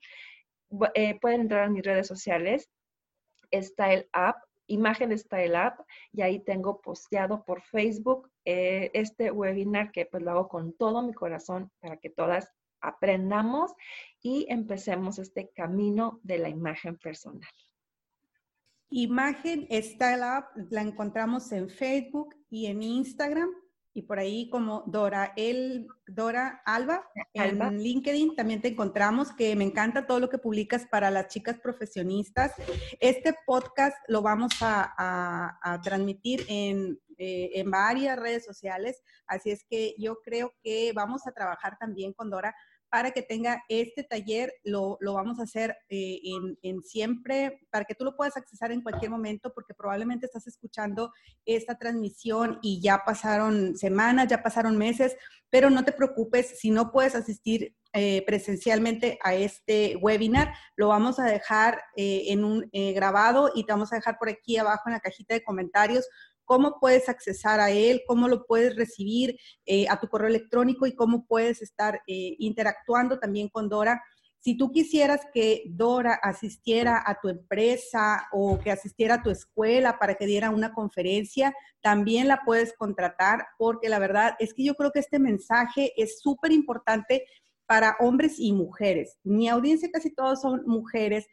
Eh, 0.94 1.18
pueden 1.20 1.42
entrar 1.42 1.64
a 1.64 1.70
mis 1.70 1.84
redes 1.84 2.06
sociales. 2.06 2.70
El 3.50 4.08
app 4.12 4.36
Imagen 4.68 5.16
Style 5.18 5.56
App 5.56 5.80
y 6.12 6.22
ahí 6.22 6.40
tengo 6.40 6.80
posteado 6.80 7.44
por 7.44 7.62
Facebook 7.62 8.30
eh, 8.44 8.90
este 8.92 9.30
webinar 9.30 9.90
que 9.90 10.06
pues 10.06 10.22
lo 10.22 10.30
hago 10.30 10.48
con 10.48 10.74
todo 10.74 11.02
mi 11.02 11.14
corazón 11.14 11.70
para 11.80 11.96
que 11.96 12.10
todas 12.10 12.52
aprendamos 12.80 13.72
y 14.22 14.46
empecemos 14.50 15.18
este 15.18 15.50
camino 15.54 16.20
de 16.22 16.38
la 16.38 16.48
imagen 16.48 16.96
personal. 16.98 17.48
Imagen 18.90 19.66
Style 19.70 20.22
App 20.22 20.56
la 20.70 20.82
encontramos 20.82 21.52
en 21.52 21.68
Facebook 21.68 22.34
y 22.50 22.66
en 22.66 22.82
Instagram 22.82 23.50
y 23.98 24.02
por 24.02 24.20
ahí 24.20 24.48
como 24.48 24.84
Dora, 24.86 25.32
el, 25.36 25.88
Dora 26.06 26.62
Alba, 26.64 27.10
en 27.34 27.78
LinkedIn 27.78 28.36
también 28.36 28.62
te 28.62 28.68
encontramos, 28.68 29.32
que 29.32 29.56
me 29.56 29.64
encanta 29.64 30.06
todo 30.06 30.20
lo 30.20 30.28
que 30.28 30.38
publicas 30.38 30.86
para 30.86 31.10
las 31.10 31.26
chicas 31.26 31.58
profesionistas. 31.58 32.52
Este 33.00 33.34
podcast 33.44 33.96
lo 34.06 34.22
vamos 34.22 34.52
a, 34.60 35.80
transmitir 35.82 36.44
en, 36.48 37.00
eh, 37.16 37.50
en 37.54 37.70
varias 37.72 38.16
redes 38.20 38.44
sociales, 38.44 39.02
así 39.26 39.50
es 39.50 39.64
que 39.68 39.96
yo 39.98 40.20
creo 40.22 40.54
que 40.62 40.92
vamos 40.94 41.26
a 41.26 41.32
trabajar 41.32 41.76
también 41.80 42.12
con 42.12 42.30
Dora 42.30 42.54
para 42.90 43.10
que 43.10 43.22
tenga 43.22 43.62
este 43.68 44.02
taller, 44.02 44.52
lo, 44.64 44.98
vamos 45.00 45.38
a 45.38 45.42
hacer 45.42 45.76
eh, 45.88 46.20
en, 46.62 46.82
siempre, 46.82 47.60
para 47.70 47.84
que 47.84 47.94
tú 47.94 48.04
lo 48.04 48.16
puedas 48.16 48.36
accesar 48.36 48.72
en 48.72 48.82
cualquier 48.82 49.10
momento, 49.10 49.52
porque 49.54 49.74
probablemente 49.74 50.26
estás 50.26 50.46
escuchando 50.46 51.12
esta 51.44 51.78
transmisión 51.78 52.58
y 52.62 52.80
ya 52.80 53.02
pasaron 53.04 53.76
semanas, 53.76 54.28
ya 54.28 54.42
pasaron 54.42 54.76
meses, 54.76 55.16
pero 55.50 55.70
no 55.70 55.84
te 55.84 55.92
preocupes, 55.92 56.58
si 56.58 56.70
no 56.70 56.92
puedes 56.92 57.14
asistir 57.14 57.74
eh, 57.94 58.22
presencialmente 58.26 59.18
a 59.22 59.34
este 59.34 59.96
webinar, 59.96 60.52
lo 60.76 60.88
vamos 60.88 61.18
a 61.18 61.24
dejar 61.24 61.80
eh, 61.96 62.24
en 62.28 62.44
un 62.44 62.68
grabado 62.94 63.50
y 63.54 63.64
te 63.64 63.72
vamos 63.72 63.92
a 63.92 63.96
dejar 63.96 64.18
por 64.18 64.28
aquí 64.28 64.56
abajo 64.56 64.84
en 64.86 64.92
la 64.92 65.00
cajita 65.00 65.34
de 65.34 65.42
comentarios 65.42 66.06
cómo 66.48 66.80
puedes 66.80 67.10
accesar 67.10 67.60
a 67.60 67.70
él, 67.70 68.02
cómo 68.06 68.26
lo 68.26 68.46
puedes 68.46 68.74
recibir 68.74 69.38
eh, 69.66 69.86
a 69.90 70.00
tu 70.00 70.08
correo 70.08 70.28
electrónico 70.28 70.86
y 70.86 70.94
cómo 70.94 71.26
puedes 71.26 71.60
estar 71.60 72.00
eh, 72.06 72.36
interactuando 72.38 73.18
también 73.18 73.50
con 73.50 73.68
Dora. 73.68 74.02
Si 74.38 74.56
tú 74.56 74.72
quisieras 74.72 75.20
que 75.34 75.64
Dora 75.66 76.14
asistiera 76.14 77.02
a 77.04 77.20
tu 77.20 77.28
empresa 77.28 78.28
o 78.32 78.58
que 78.58 78.70
asistiera 78.70 79.16
a 79.16 79.22
tu 79.22 79.28
escuela 79.28 79.98
para 79.98 80.14
que 80.14 80.24
diera 80.24 80.48
una 80.48 80.72
conferencia, 80.72 81.54
también 81.82 82.28
la 82.28 82.40
puedes 82.46 82.72
contratar 82.72 83.46
porque 83.58 83.90
la 83.90 83.98
verdad 83.98 84.34
es 84.38 84.54
que 84.54 84.64
yo 84.64 84.74
creo 84.74 84.90
que 84.90 85.00
este 85.00 85.18
mensaje 85.18 85.92
es 86.02 86.18
súper 86.18 86.50
importante 86.50 87.26
para 87.66 87.94
hombres 88.00 88.36
y 88.38 88.54
mujeres. 88.54 89.18
Mi 89.22 89.50
audiencia 89.50 89.90
casi 89.92 90.14
todos 90.14 90.40
son 90.40 90.62
mujeres, 90.64 91.26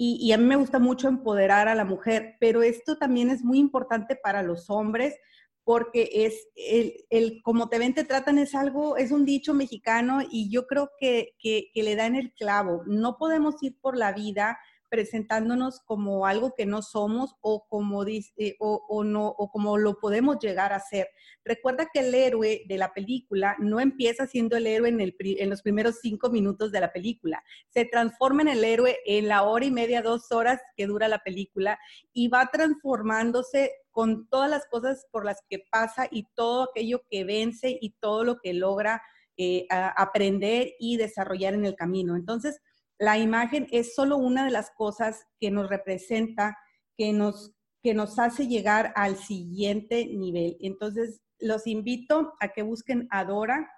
y, 0.00 0.30
a 0.30 0.38
mí 0.38 0.44
me 0.44 0.54
gusta 0.54 0.78
mucho 0.78 1.08
empoderar 1.08 1.66
a 1.66 1.74
la 1.74 1.84
mujer, 1.84 2.36
pero 2.38 2.62
esto 2.62 2.96
también 2.96 3.30
es 3.30 3.42
muy 3.42 3.58
importante 3.58 4.14
para 4.14 4.44
los 4.44 4.70
hombres 4.70 5.16
porque 5.64 6.08
es 6.12 6.48
el, 6.54 6.94
el 7.10 7.42
como 7.42 7.68
te 7.68 7.80
ven, 7.80 7.94
te 7.94 8.04
tratan 8.04 8.38
es 8.38 8.54
algo, 8.54 8.96
es 8.96 9.10
un 9.10 9.24
dicho 9.24 9.54
mexicano 9.54 10.20
y 10.30 10.50
yo 10.50 10.68
creo 10.68 10.92
que, 10.98 11.34
que, 11.40 11.70
que 11.74 11.82
le 11.82 11.96
da 11.96 12.06
en 12.06 12.14
el 12.14 12.32
clavo. 12.32 12.84
No 12.86 13.18
podemos 13.18 13.60
ir 13.60 13.76
por 13.80 13.96
la 13.96 14.12
vida 14.12 14.56
presentándonos 14.88 15.80
como 15.80 16.26
algo 16.26 16.54
que 16.56 16.66
no 16.66 16.82
somos 16.82 17.34
o 17.40 17.66
como, 17.68 18.04
dice, 18.04 18.56
o, 18.58 19.04
no, 19.04 19.28
o 19.28 19.50
como 19.50 19.78
lo 19.78 19.98
podemos 19.98 20.38
llegar 20.38 20.72
a 20.72 20.80
ser. 20.80 21.08
Recuerda 21.44 21.88
que 21.92 22.00
el 22.00 22.14
héroe 22.14 22.62
de 22.66 22.78
la 22.78 22.92
película 22.92 23.56
no 23.58 23.80
empieza 23.80 24.26
siendo 24.26 24.56
el 24.56 24.66
héroe 24.66 24.88
en, 24.88 25.00
el, 25.00 25.14
en 25.18 25.50
los 25.50 25.62
primeros 25.62 26.00
cinco 26.00 26.30
minutos 26.30 26.72
de 26.72 26.80
la 26.80 26.92
película. 26.92 27.42
Se 27.68 27.84
transforma 27.84 28.42
en 28.42 28.48
el 28.48 28.64
héroe 28.64 28.98
en 29.06 29.28
la 29.28 29.42
hora 29.42 29.64
y 29.64 29.70
media, 29.70 30.02
dos 30.02 30.32
horas 30.32 30.60
que 30.76 30.86
dura 30.86 31.08
la 31.08 31.18
película 31.18 31.78
y 32.12 32.28
va 32.28 32.48
transformándose 32.52 33.72
con 33.90 34.28
todas 34.28 34.48
las 34.50 34.66
cosas 34.66 35.06
por 35.10 35.24
las 35.24 35.42
que 35.48 35.64
pasa 35.70 36.06
y 36.10 36.26
todo 36.34 36.70
aquello 36.70 37.02
que 37.10 37.24
vence 37.24 37.76
y 37.80 37.90
todo 38.00 38.24
lo 38.24 38.38
que 38.38 38.54
logra 38.54 39.02
eh, 39.36 39.66
aprender 39.70 40.72
y 40.80 40.96
desarrollar 40.96 41.54
en 41.54 41.64
el 41.64 41.76
camino. 41.76 42.16
Entonces, 42.16 42.60
la 42.98 43.18
imagen 43.18 43.66
es 43.70 43.94
solo 43.94 44.16
una 44.16 44.44
de 44.44 44.50
las 44.50 44.70
cosas 44.70 45.26
que 45.40 45.50
nos 45.50 45.68
representa, 45.68 46.58
que 46.96 47.12
nos, 47.12 47.54
que 47.82 47.94
nos 47.94 48.18
hace 48.18 48.48
llegar 48.48 48.92
al 48.96 49.16
siguiente 49.16 50.06
nivel. 50.06 50.56
Entonces, 50.60 51.22
los 51.38 51.66
invito 51.66 52.34
a 52.40 52.48
que 52.48 52.62
busquen 52.62 53.06
a 53.10 53.24
Dora 53.24 53.70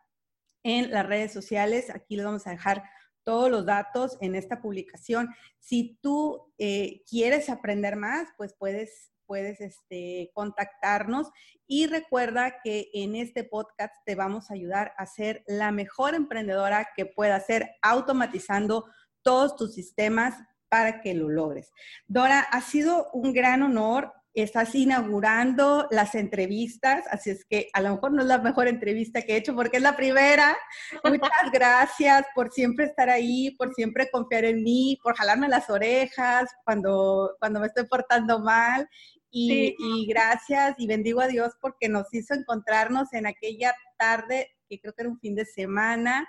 en 0.62 0.90
las 0.90 1.06
redes 1.06 1.33
sociales. 1.33 1.90
Aquí 1.90 2.16
les 2.16 2.24
vamos 2.24 2.46
a 2.46 2.50
dejar 2.50 2.83
todos 3.22 3.50
los 3.50 3.66
datos 3.66 4.16
en 4.22 4.35
esta 4.35 4.62
publicación. 4.62 5.28
Si 5.59 5.98
tú 6.00 6.52
eh, 6.59 7.02
quieres 7.09 7.50
aprender 7.50 7.96
más, 7.96 8.28
pues 8.38 8.54
puedes, 8.59 9.12
puedes 9.26 9.61
este, 9.61 10.30
contactarnos 10.35 11.30
y 11.66 11.87
recuerda 11.87 12.61
que 12.64 12.90
en 12.94 13.14
este 13.14 13.44
podcast 13.44 13.94
te 14.06 14.14
vamos 14.14 14.50
a 14.50 14.54
ayudar 14.54 14.92
a 14.96 15.04
ser 15.04 15.44
la 15.46 15.70
mejor 15.70 16.14
emprendedora 16.14 16.88
que 16.96 17.04
pueda 17.06 17.38
ser 17.40 17.70
automatizando 17.83 18.87
todos 19.22 19.56
tus 19.56 19.74
sistemas 19.74 20.35
para 20.70 21.02
que 21.02 21.12
lo 21.14 21.28
logres. 21.28 21.72
Dora, 22.06 22.40
ha 22.40 22.62
sido 22.62 23.11
un 23.12 23.35
gran 23.35 23.62
honor. 23.62 24.14
Estás 24.33 24.76
inaugurando 24.76 25.88
las 25.90 26.14
entrevistas, 26.14 27.04
así 27.11 27.30
es 27.30 27.44
que 27.44 27.68
a 27.72 27.80
lo 27.80 27.90
mejor 27.90 28.12
no 28.12 28.22
es 28.22 28.28
la 28.28 28.38
mejor 28.38 28.68
entrevista 28.68 29.22
que 29.22 29.33
he 29.33 29.37
hecho 29.38 29.56
porque 29.56 29.78
es 29.78 29.83
la 29.83 29.96
primera. 29.96 30.56
Muchas 31.02 31.30
gracias 31.52 32.24
por 32.33 32.52
siempre 32.52 32.85
estar 32.87 33.11
ahí, 33.11 33.50
por 33.56 33.74
siempre 33.74 34.09
confiar 34.09 34.44
en 34.44 34.62
mí, 34.62 35.00
por 35.02 35.16
jalarme 35.16 35.48
las 35.48 35.68
orejas 35.68 36.48
cuando, 36.64 37.37
cuando 37.40 37.59
me 37.59 37.66
estoy 37.66 37.87
portando 37.87 38.38
mal. 38.38 38.88
Y, 39.33 39.76
y 39.78 40.06
gracias 40.06 40.76
y 40.78 40.87
bendigo 40.87 41.20
a 41.20 41.28
Dios 41.28 41.54
porque 41.61 41.88
nos 41.88 42.12
hizo 42.14 42.35
encontrarnos 42.35 43.12
en 43.12 43.26
aquella 43.26 43.74
tarde, 43.98 44.48
que 44.68 44.80
creo 44.80 44.92
que 44.92 45.02
era 45.02 45.11
un 45.11 45.20
fin 45.20 45.35
de 45.35 45.44
semana, 45.44 46.28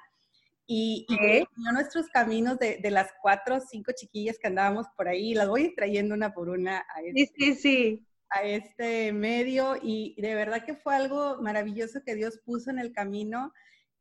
y, 0.73 1.05
y 1.09 1.43
nuestros 1.73 2.07
caminos 2.07 2.57
de, 2.57 2.77
de, 2.77 2.91
las 2.91 3.09
cuatro 3.21 3.57
o 3.57 3.59
cinco 3.59 3.91
chiquillas 3.93 4.39
que 4.39 4.47
andábamos 4.47 4.87
por 4.95 5.09
ahí, 5.09 5.33
las 5.33 5.49
voy 5.49 5.75
trayendo 5.75 6.15
una 6.15 6.33
por 6.33 6.47
una 6.47 6.77
a 6.77 7.01
este, 7.13 7.55
sí, 7.55 8.07
a 8.29 8.43
este 8.43 9.11
medio 9.11 9.75
y 9.81 10.15
de 10.21 10.33
verdad 10.33 10.63
que 10.63 10.75
fue 10.75 10.95
algo 10.95 11.41
maravilloso 11.41 11.99
que 12.05 12.15
Dios 12.15 12.39
puso 12.45 12.69
en 12.69 12.79
el 12.79 12.93
camino. 12.93 13.53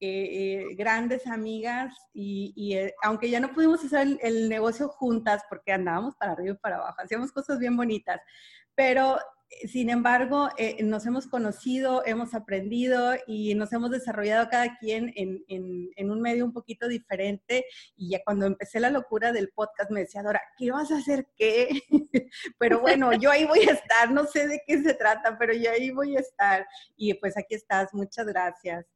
Eh, 0.02 0.62
eh, 0.70 0.74
grandes 0.76 1.26
amigas 1.26 1.94
y, 2.14 2.54
y 2.56 2.74
eh, 2.74 2.94
aunque 3.02 3.28
ya 3.28 3.38
no 3.38 3.52
pudimos 3.52 3.84
hacer 3.84 4.00
el, 4.00 4.18
el, 4.22 4.48
negocio 4.48 4.88
juntas 4.88 5.42
porque 5.46 5.72
andábamos 5.72 6.16
para 6.16 6.32
arriba 6.32 6.54
y 6.54 6.58
para 6.58 6.76
abajo, 6.76 7.02
hacíamos 7.02 7.30
cosas 7.32 7.58
bien 7.58 7.76
bonitas, 7.76 8.18
pero 8.74 9.18
sin 9.66 9.90
embargo, 9.90 10.48
eh, 10.56 10.82
nos 10.82 11.06
hemos 11.06 11.26
conocido, 11.26 12.02
hemos 12.06 12.34
aprendido 12.34 13.14
y 13.26 13.54
nos 13.54 13.72
hemos 13.72 13.90
desarrollado 13.90 14.48
cada 14.48 14.76
quien 14.78 15.12
en, 15.16 15.44
en, 15.48 16.10
un 16.10 16.20
medio 16.20 16.44
un 16.44 16.52
poquito 16.52 16.88
diferente. 16.88 17.66
Y 17.96 18.10
ya 18.10 18.20
cuando 18.24 18.46
empecé 18.46 18.80
la 18.80 18.90
locura 18.90 19.32
del 19.32 19.50
podcast 19.50 19.90
me 19.90 20.00
decía, 20.00 20.22
Dora, 20.22 20.40
¿qué 20.56 20.70
vas 20.70 20.90
a 20.90 20.98
hacer 20.98 21.28
qué? 21.36 21.68
pero 22.58 22.80
bueno, 22.80 23.12
yo 23.12 23.30
ahí 23.30 23.44
voy 23.44 23.60
a 23.60 23.72
estar, 23.72 24.10
no 24.12 24.24
sé 24.24 24.46
de 24.46 24.62
qué 24.66 24.82
se 24.82 24.94
trata, 24.94 25.36
pero 25.38 25.52
yo 25.52 25.70
ahí 25.70 25.90
voy 25.90 26.16
a 26.16 26.20
estar. 26.20 26.66
Y 26.96 27.14
pues 27.14 27.36
aquí 27.36 27.54
estás, 27.54 27.92
muchas 27.92 28.26
gracias. 28.26 28.86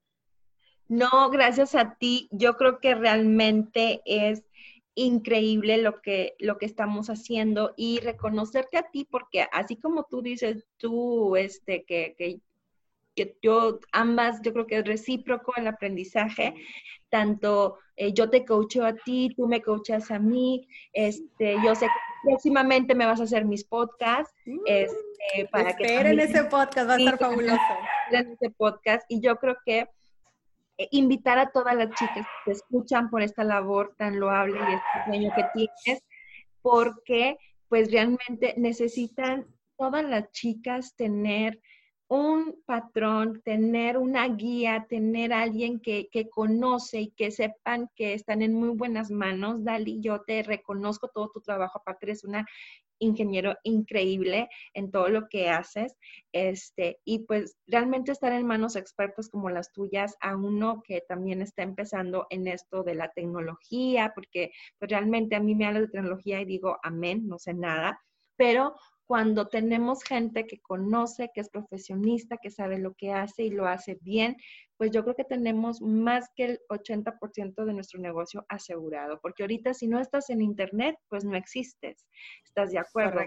No, 0.87 1.31
gracias 1.31 1.75
a 1.75 1.97
ti. 1.97 2.29
Yo 2.31 2.57
creo 2.57 2.79
que 2.79 2.95
realmente 2.95 4.03
es 4.05 4.45
increíble 4.95 5.79
lo 5.79 6.01
que, 6.01 6.37
lo 6.39 6.59
que 6.59 6.67
estamos 6.67 7.11
haciendo 7.11 7.75
y 7.77 8.01
reconocerte 8.01 8.79
a 8.79 8.91
ti, 8.91 9.07
porque 9.11 9.47
así 9.53 9.77
como 9.77 10.05
tú 10.05 10.23
dices, 10.23 10.67
tú, 10.77 11.37
este, 11.37 11.85
que, 11.85 12.15
que, 12.17 12.41
yo, 13.43 13.79
ambas, 13.93 14.43
yo 14.43 14.53
creo 14.53 14.67
que 14.67 14.79
es 14.79 14.85
recíproco 14.85 15.53
el 15.57 15.69
aprendizaje, 15.69 16.55
tanto 17.09 17.79
eh, 17.97 18.13
yo 18.13 18.29
te 18.29 18.45
coacheo 18.45 18.85
a 18.85 18.95
ti, 18.95 19.33
tú 19.37 19.47
me 19.47 19.63
coachas 19.63 20.11
a 20.11 20.19
mí, 20.19 20.67
este, 20.93 21.57
yo 21.65 21.75
sé 21.77 21.87
que 21.87 22.29
próximamente 22.29 22.95
me 22.95 23.07
vas 23.07 23.21
a 23.21 23.25
hacer 23.25 23.45
mis 23.45 23.65
podcasts, 23.65 24.35
mm. 24.47 24.59
este, 24.67 25.49
para 25.51 25.77
que... 25.77 25.97
en 25.97 26.19
ese 26.19 26.45
podcast, 26.45 26.89
va 26.89 26.95
a 26.95 26.99
estar 26.99 27.19
fabuloso. 27.19 27.59
En 28.11 28.33
ese 28.33 28.51
podcast, 28.51 29.05
y 29.09 29.21
yo 29.21 29.37
creo 29.37 29.57
que 29.65 29.89
eh, 30.79 30.89
invitar 30.91 31.39
a 31.39 31.51
todas 31.51 31.77
las 31.77 31.91
chicas 31.91 32.27
que 32.45 32.51
te 32.51 32.53
escuchan 32.53 33.11
por 33.11 33.23
esta 33.23 33.45
labor 33.45 33.95
tan 33.97 34.19
loable 34.19 34.59
y 34.59 34.75
este 34.75 35.05
sueño 35.07 35.33
que 35.35 35.45
tienes, 35.55 36.03
porque 36.63 37.37
pues 37.69 37.91
realmente 37.91 38.55
necesitan 38.57 39.47
todas 39.77 40.05
las 40.05 40.31
chicas 40.31 40.95
tener 40.97 41.61
un 42.09 42.63
patrón, 42.67 43.41
tener 43.45 43.97
una 43.99 44.29
guía, 44.29 44.87
tener 44.89 45.33
alguien 45.33 45.81
que, 45.81 46.09
que, 46.11 46.29
conoce 46.29 47.01
y 47.01 47.11
que 47.13 47.31
sepan 47.31 47.91
que 47.97 48.15
están 48.15 48.43
en 48.43 48.55
muy 48.55 48.71
buenas 48.71 49.11
manos. 49.11 49.65
Dali, 49.65 50.01
yo 50.01 50.23
te 50.23 50.43
reconozco 50.43 51.09
todo 51.09 51.31
tu 51.31 51.41
trabajo, 51.41 51.79
aparte 51.79 52.07
eres 52.07 52.25
una 52.25 52.47
ingeniero 52.99 53.57
increíble 53.63 54.49
en 54.73 54.91
todo 54.91 55.09
lo 55.09 55.29
que 55.29 55.51
haces, 55.51 55.97
este, 56.33 57.01
y 57.05 57.21
pues 57.21 57.57
realmente 57.67 58.13
estar 58.13 58.33
en 58.33 58.47
manos 58.47 58.77
expertos 58.77 59.29
como 59.29 59.51
las 59.51 59.73
tuyas, 59.73 60.17
a 60.21 60.37
uno 60.37 60.83
que 60.87 61.03
también 61.09 61.43
está 61.43 61.63
empezando 61.63 62.27
en 62.31 62.47
esto 62.47 62.83
de 62.83 62.95
la 62.95 63.11
tecnología, 63.11 64.13
porque 64.15 64.53
pues 64.79 64.91
realmente 64.91 65.37
a 65.37 65.41
mí 65.41 65.55
me 65.55 65.67
habla 65.67 65.81
de 65.81 65.89
tecnología 65.89 66.41
y 66.41 66.45
digo, 66.45 66.79
amén, 66.83 67.27
no 67.27 67.39
sé 67.39 67.55
nada, 67.55 68.01
pero 68.37 68.75
cuando 69.07 69.49
tenemos 69.49 70.03
gente 70.03 70.47
que 70.47 70.61
conoce, 70.61 71.31
que 71.35 71.41
es 71.41 71.51
profesionista, 71.51 72.39
que 72.39 72.51
sabe 72.51 72.79
lo 72.79 72.95
que 72.95 73.13
hace 73.13 73.45
y 73.45 73.51
lo 73.51 73.67
hace 73.67 73.99
bien, 74.01 74.37
pues 74.77 74.91
yo 74.91 75.03
creo 75.03 75.15
que 75.15 75.25
tenemos 75.25 75.81
más 75.81 76.31
que 76.35 76.45
el 76.45 76.61
80% 76.69 77.65
de 77.65 77.75
nuestro 77.75 78.01
negocio 78.01 78.45
asegurado, 78.49 79.21
porque 79.21 79.43
ahorita 79.43 79.75
si 79.75 79.87
no 79.87 80.01
estás 80.01 80.31
en 80.31 80.41
Internet, 80.41 80.97
pues 81.09 81.25
no 81.25 81.37
existes. 81.37 82.07
¿Estás 82.45 82.71
de 82.73 82.79
acuerdo? 82.79 83.21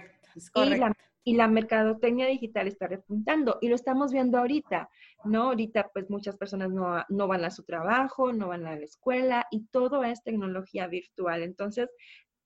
Correcto, 0.54 0.64
Y 0.66 0.78
la, 0.78 0.94
y 1.24 1.36
la 1.36 1.48
mercadotecnia 1.48 2.28
digital 2.28 2.68
está 2.68 2.88
repuntando 2.88 3.58
y 3.62 3.68
lo 3.68 3.76
estamos 3.76 4.14
viendo 4.14 4.38
ahorita, 4.38 4.90
¿no? 5.26 5.50
Ahorita 5.50 5.90
pues 5.94 6.10
muchas 6.10 6.38
personas 6.38 6.72
no, 6.72 7.04
no 7.10 7.28
van 7.28 7.44
a 7.44 7.52
su 7.52 7.64
trabajo, 7.64 8.32
no 8.32 8.48
van 8.48 8.66
a 8.66 8.76
la 8.76 8.86
escuela 8.86 9.46
y 9.52 9.66
todo 9.68 10.04
es 10.06 10.24
tecnología 10.24 10.88
virtual. 10.88 11.44
Entonces, 11.44 11.90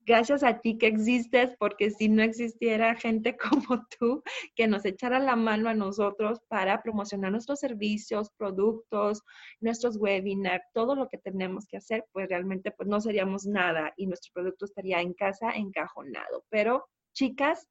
gracias 0.06 0.44
a 0.44 0.60
ti 0.60 0.78
que 0.78 0.88
existes, 0.88 1.56
porque 1.58 1.92
si 1.92 2.10
no 2.10 2.24
existiera 2.24 2.96
gente 2.96 3.38
como 3.68 3.86
tú 4.00 4.24
que 4.56 4.68
nos 4.68 4.86
echara 4.86 5.20
la 5.20 5.36
mano 5.36 5.70
a 5.70 5.74
nosotros 5.74 6.40
para 6.48 6.82
promocionar 6.82 7.32
nuestros 7.32 7.60
servicios, 7.60 8.32
productos, 8.38 9.24
nuestros 9.60 9.98
webinars, 9.98 10.64
todo 10.74 10.96
lo 10.96 11.08
que 11.08 11.18
tenemos 11.18 11.66
que 11.68 11.78
hacer, 11.78 12.06
pues 12.12 12.30
realmente 12.30 12.72
pues 12.72 12.88
no 12.90 13.00
seríamos 13.00 13.46
nada 13.46 13.94
y 13.98 14.08
nuestro 14.08 14.32
producto 14.34 14.66
estaría 14.66 15.02
en 15.02 15.14
casa 15.14 15.52
encajonado. 15.52 16.44
Pero 16.50 16.88
chicas, 17.14 17.68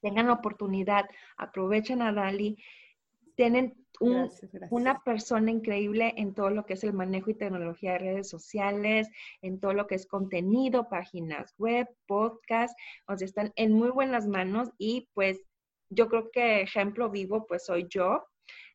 tengan 0.00 0.26
la 0.26 0.34
oportunidad, 0.34 1.06
aprovechen 1.36 2.02
a 2.02 2.12
Dali, 2.12 2.56
tienen 3.36 3.76
una 4.70 5.00
persona 5.04 5.50
increíble 5.50 6.12
en 6.16 6.34
todo 6.34 6.50
lo 6.50 6.66
que 6.66 6.74
es 6.74 6.84
el 6.84 6.92
manejo 6.92 7.30
y 7.30 7.34
tecnología 7.34 7.92
de 7.92 7.98
redes 7.98 8.28
sociales, 8.28 9.08
en 9.42 9.60
todo 9.60 9.72
lo 9.72 9.86
que 9.86 9.94
es 9.94 10.06
contenido, 10.06 10.88
páginas 10.88 11.54
web, 11.58 11.88
podcast, 12.06 12.76
o 13.06 13.16
sea, 13.16 13.24
están 13.24 13.52
en 13.56 13.72
muy 13.72 13.90
buenas 13.90 14.26
manos 14.26 14.70
y 14.78 15.08
pues 15.14 15.40
yo 15.88 16.08
creo 16.08 16.30
que 16.30 16.62
ejemplo 16.62 17.10
vivo 17.10 17.46
pues 17.46 17.66
soy 17.66 17.86
yo, 17.88 18.26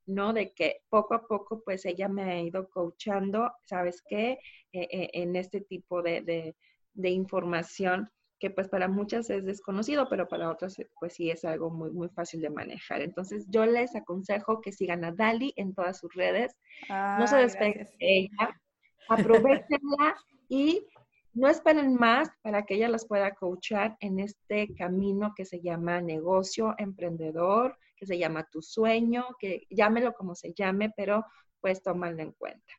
¿no? 0.06 0.34
De 0.34 0.54
que 0.54 0.82
poco 0.90 1.16
a 1.16 1.28
poco 1.28 1.62
pues 1.64 1.86
ella 1.86 2.08
me 2.08 2.24
ha 2.24 2.42
ido 2.42 2.70
coachando, 2.70 3.52
¿sabes 3.64 4.04
qué? 4.08 4.40
Eh, 4.72 4.88
eh, 4.92 5.10
en 5.14 5.36
este 5.36 5.62
tipo 5.62 6.02
de, 6.02 6.56
de 6.94 7.10
información 7.10 8.10
que 8.42 8.50
pues 8.50 8.68
para 8.68 8.88
muchas 8.88 9.30
es 9.30 9.46
desconocido, 9.46 10.10
pero 10.10 10.28
para 10.28 10.50
otras 10.50 10.78
eh, 10.80 10.90
pues 11.00 11.14
sí 11.14 11.30
es 11.30 11.46
algo 11.46 11.70
muy, 11.70 11.92
muy 11.92 12.10
fácil 12.10 12.42
de 12.42 12.50
manejar. 12.50 13.02
Entonces 13.02 13.46
yo 13.50 13.66
les 13.68 13.96
aconsejo 13.96 14.62
que 14.62 14.72
sigan 14.72 15.06
a 15.06 15.12
Dali 15.12 15.54
en 15.58 15.76
todas 15.76 16.00
sus 16.00 16.12
redes, 16.16 16.58
no 16.90 17.28
se 17.28 17.38
despeguen 17.38 17.86
de 17.86 17.96
ella, 18.00 18.60
aprovechenla 19.08 20.16
y 20.50 20.88
no 21.34 21.50
esperen 21.50 21.94
más 21.94 22.30
para 22.42 22.66
que 22.66 22.74
ella 22.76 22.90
las 22.90 23.08
pueda 23.08 23.36
coachar 23.36 23.96
en 24.00 24.20
este 24.20 24.74
camino 24.74 25.34
que 25.36 25.46
se 25.46 25.62
llama 25.62 26.02
negocio 26.02 26.74
emprendedor, 26.80 27.78
que 27.96 28.08
se 28.08 28.18
llama 28.18 28.48
tu 28.52 28.64
sueño, 28.64 29.28
que 29.40 29.68
llámelo 29.70 30.14
como 30.14 30.34
se 30.34 30.52
llame, 30.54 30.92
pero 30.98 31.24
pues 31.62 31.84
tómalo 31.84 32.24
en 32.24 32.32
cuenta. 32.32 32.74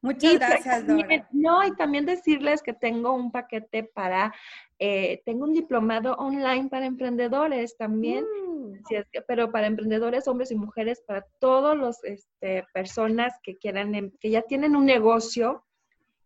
Muchas 0.00 0.34
gracias, 0.34 0.86
Dora. 0.86 1.28
No, 1.32 1.66
y 1.66 1.74
también 1.74 2.06
decirles 2.06 2.62
que 2.62 2.72
tengo 2.72 3.12
un 3.12 3.32
paquete 3.32 3.82
para, 3.82 4.32
eh, 4.78 5.22
tengo 5.24 5.44
un 5.44 5.52
diplomado 5.52 6.14
online 6.14 6.68
para 6.68 6.86
emprendedores 6.86 7.76
también, 7.76 8.24
mm. 8.24 8.74
pero 9.26 9.50
para 9.50 9.66
emprendedores, 9.66 10.28
hombres 10.28 10.52
y 10.52 10.56
mujeres, 10.56 11.02
para 11.04 11.26
todos 11.40 11.76
los 11.76 12.02
este, 12.04 12.64
personas 12.72 13.34
que 13.42 13.56
quieran, 13.56 13.94
em, 13.94 14.12
que 14.20 14.30
ya 14.30 14.42
tienen 14.42 14.76
un 14.76 14.86
negocio 14.86 15.64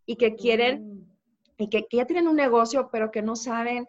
y 0.05 0.17
que 0.17 0.35
quieren, 0.35 0.99
mm. 0.99 1.63
y 1.63 1.69
que, 1.71 1.87
que 1.87 1.97
ya 1.97 2.05
tienen 2.05 2.29
un 2.29 2.37
negocio, 2.37 2.91
pero 2.93 3.11
que 3.11 3.23
no 3.23 3.37
saben 3.37 3.87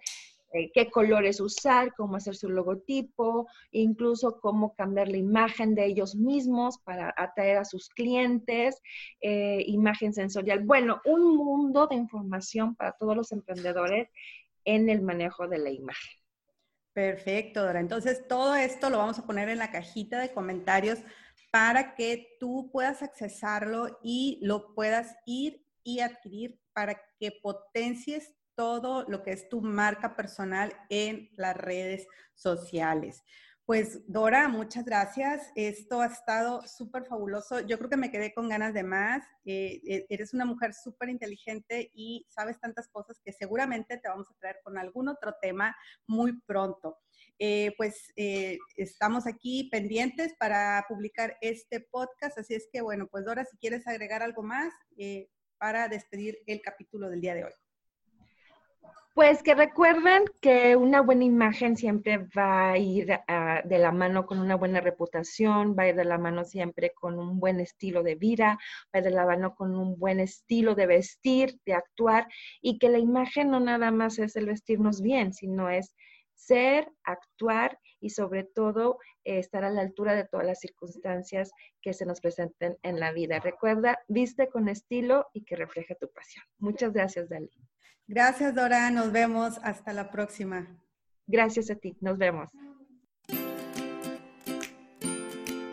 eh, 0.54 0.72
qué 0.72 0.92
colores 0.92 1.40
usar, 1.40 1.94
cómo 1.96 2.16
hacer 2.16 2.36
su 2.36 2.48
logotipo, 2.48 3.48
incluso 3.72 4.40
cómo 4.40 4.76
cambiar 4.76 5.08
la 5.08 5.18
imagen 5.18 5.74
de 5.74 5.86
ellos 5.86 6.16
mismos 6.16 6.78
para 6.78 7.14
atraer 7.18 7.58
a 7.58 7.66
sus 7.66 7.90
clientes, 7.90 8.80
eh, 9.20 9.64
imagen 9.66 10.14
sensorial. 10.14 10.60
Bueno, 10.64 11.02
un 11.06 11.36
mundo 11.36 11.88
de 11.88 11.96
información 11.96 12.76
para 12.76 12.92
todos 12.94 13.16
los 13.16 13.32
emprendedores 13.32 14.10
en 14.64 14.90
el 14.90 15.02
manejo 15.02 15.48
de 15.48 15.58
la 15.58 15.72
imagen. 15.72 16.14
Perfecto, 16.94 17.64
Dora. 17.64 17.80
Entonces, 17.80 18.28
todo 18.28 18.56
esto 18.56 18.92
lo 18.92 19.00
vamos 19.00 19.18
a 19.18 19.26
poner 19.26 19.50
en 19.50 19.58
la 19.58 19.72
cajita 19.72 20.20
de 20.20 20.32
comentarios 20.32 21.00
para 21.52 21.96
que 21.96 22.38
tú 22.40 22.70
puedas 22.72 23.02
accesarlo 23.02 24.00
y 24.04 24.38
lo 24.44 24.76
puedas 24.76 25.16
ir 25.26 25.66
y 25.84 26.02
adquirir 26.02 26.60
para 26.74 27.02
que 27.20 27.32
potencies 27.42 28.36
todo 28.56 29.04
lo 29.08 29.24
que 29.24 29.32
es 29.32 29.50
tu 29.50 29.62
marca 29.62 30.16
personal 30.16 30.74
en 30.90 31.30
las 31.36 31.56
redes 31.56 32.08
sociales. 32.34 33.24
Pues 33.66 34.02
Dora, 34.12 34.50
muchas 34.50 34.84
gracias. 34.84 35.50
Esto 35.56 36.02
ha 36.02 36.08
estado 36.08 36.68
súper 36.68 37.06
fabuloso. 37.06 37.62
Yo 37.62 37.78
creo 37.78 37.90
que 37.90 37.96
me 37.96 38.12
quedé 38.12 38.34
con 38.34 38.50
ganas 38.50 38.74
de 38.74 38.84
más. 38.84 39.24
Eh, 39.46 39.80
eh, 39.88 40.06
eres 40.10 40.34
una 40.34 40.44
mujer 40.44 40.74
súper 40.74 41.08
inteligente 41.08 41.90
y 41.94 42.26
sabes 42.28 42.60
tantas 42.60 42.90
cosas 42.90 43.22
que 43.24 43.32
seguramente 43.32 43.98
te 43.98 44.10
vamos 44.10 44.30
a 44.30 44.38
traer 44.38 44.58
con 44.66 44.78
algún 44.78 45.08
otro 45.08 45.36
tema 45.42 45.74
muy 46.08 46.42
pronto. 46.42 47.00
Eh, 47.40 47.74
pues 47.78 48.12
estamos 48.76 49.28
aquí 49.28 49.70
pendientes 49.72 50.34
para 50.38 50.84
publicar 50.90 51.38
este 51.40 51.80
podcast. 51.80 52.38
Así 52.38 52.56
es 52.56 52.68
que 52.70 52.82
bueno, 52.82 53.08
pues 53.08 53.24
Dora, 53.24 53.46
si 53.46 53.56
quieres 53.56 53.88
agregar 53.88 54.24
algo 54.24 54.44
más 54.44 54.74
para 55.58 55.88
despedir 55.88 56.38
el 56.48 56.62
capítulo 56.62 57.10
del 57.10 57.22
día 57.22 57.34
de 57.34 57.46
hoy. 57.46 57.54
Pues 59.14 59.44
que 59.44 59.54
recuerden 59.54 60.26
que 60.42 60.76
una 60.76 61.02
buena 61.02 61.24
imagen 61.24 61.78
siempre 61.78 62.18
va 62.36 62.72
a 62.72 62.78
ir 62.80 63.06
de 63.06 63.78
la 63.78 63.92
mano 63.92 64.26
con 64.26 64.40
una 64.40 64.56
buena 64.56 64.82
reputación, 64.82 65.76
va 65.78 65.84
a 65.84 65.90
ir 65.90 65.96
de 65.96 66.04
la 66.04 66.18
mano 66.18 66.44
siempre 66.46 66.92
con 66.96 67.20
un 67.20 67.40
buen 67.40 67.60
estilo 67.60 68.02
de 68.02 68.16
vida, 68.16 68.58
va 68.86 68.90
a 68.94 68.98
ir 69.00 69.04
de 69.04 69.12
la 69.12 69.28
mano 69.28 69.54
con 69.54 69.76
un 69.76 70.00
buen 70.00 70.20
estilo 70.20 70.74
de 70.74 70.88
vestir, 70.88 71.60
de 71.64 71.76
actuar, 71.76 72.28
y 72.60 72.80
que 72.80 72.90
la 72.90 72.98
imagen 72.98 73.52
no 73.52 73.60
nada 73.60 73.92
más 73.92 74.18
es 74.18 74.36
el 74.36 74.48
vestirnos 74.48 75.00
bien, 75.04 75.32
sino 75.32 75.70
es 75.70 75.96
ser, 76.34 76.92
actuar 77.04 77.78
y 78.00 78.10
sobre 78.10 78.44
todo 78.44 78.98
eh, 79.24 79.38
estar 79.38 79.64
a 79.64 79.70
la 79.70 79.82
altura 79.82 80.16
de 80.16 80.26
todas 80.26 80.48
las 80.48 80.60
circunstancias 80.60 81.52
que 81.84 81.94
se 81.94 82.08
nos 82.08 82.20
presenten 82.20 82.78
en 82.82 83.00
la 83.00 83.12
vida. 83.12 83.40
Recuerda, 83.40 84.00
viste 84.08 84.50
con 84.50 84.70
estilo 84.70 85.28
y 85.34 85.44
que 85.46 85.56
refleje 85.56 85.96
tu 85.96 86.10
pasión. 86.10 86.44
Muchas 86.58 86.92
gracias, 86.92 87.30
Dalí. 87.30 87.52
Gracias, 88.08 88.54
Dora. 88.54 88.90
Nos 88.92 89.12
vemos. 89.12 89.60
Hasta 89.64 89.94
la 89.94 90.10
próxima. 90.10 90.68
Gracias 91.28 91.70
a 91.70 91.76
ti. 91.76 91.96
Nos 92.02 92.18
vemos. 92.18 92.50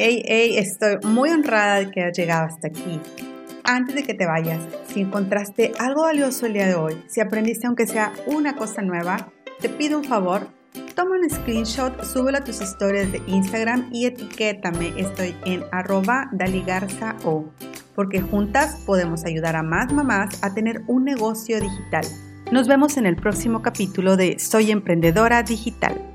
Hey, 0.03 0.22
hey, 0.24 0.57
estoy 0.57 0.97
muy 1.03 1.28
honrada 1.28 1.81
de 1.81 1.91
que 1.91 2.01
hayas 2.01 2.16
llegado 2.16 2.47
hasta 2.47 2.68
aquí. 2.68 3.01
Antes 3.64 3.95
de 3.95 4.03
que 4.03 4.14
te 4.14 4.24
vayas, 4.24 4.61
si 4.89 5.01
encontraste 5.01 5.72
algo 5.78 6.05
valioso 6.05 6.47
el 6.47 6.55
día 6.55 6.66
de 6.66 6.74
hoy, 6.74 7.05
si 7.07 7.20
aprendiste 7.20 7.66
aunque 7.66 7.87
sea 7.87 8.12
una 8.26 8.57
cosa 8.57 8.81
nueva, 8.81 9.31
te 9.61 9.68
pido 9.68 9.99
un 9.99 10.05
favor. 10.05 10.49
Toma 10.95 11.16
un 11.16 11.28
screenshot, 11.28 12.03
súbelo 12.03 12.39
a 12.39 12.45
tus 12.45 12.62
historias 12.62 13.12
de 13.12 13.22
Instagram 13.26 13.91
y 13.93 14.07
etiquétame. 14.07 14.95
Estoy 14.97 15.37
en 15.45 15.64
arroba 15.70 16.31
daligarza.o 16.33 17.53
porque 17.95 18.20
juntas 18.20 18.76
podemos 18.86 19.24
ayudar 19.24 19.57
a 19.57 19.62
más 19.62 19.93
mamás 19.93 20.43
a 20.43 20.55
tener 20.55 20.82
un 20.86 21.05
negocio 21.05 21.61
digital. 21.61 22.05
Nos 22.51 22.66
vemos 22.66 22.97
en 22.97 23.07
el 23.07 23.16
próximo 23.16 23.62
capítulo 23.62 24.16
de 24.16 24.38
Soy 24.38 24.70
Emprendedora 24.70 25.43
Digital. 25.43 26.09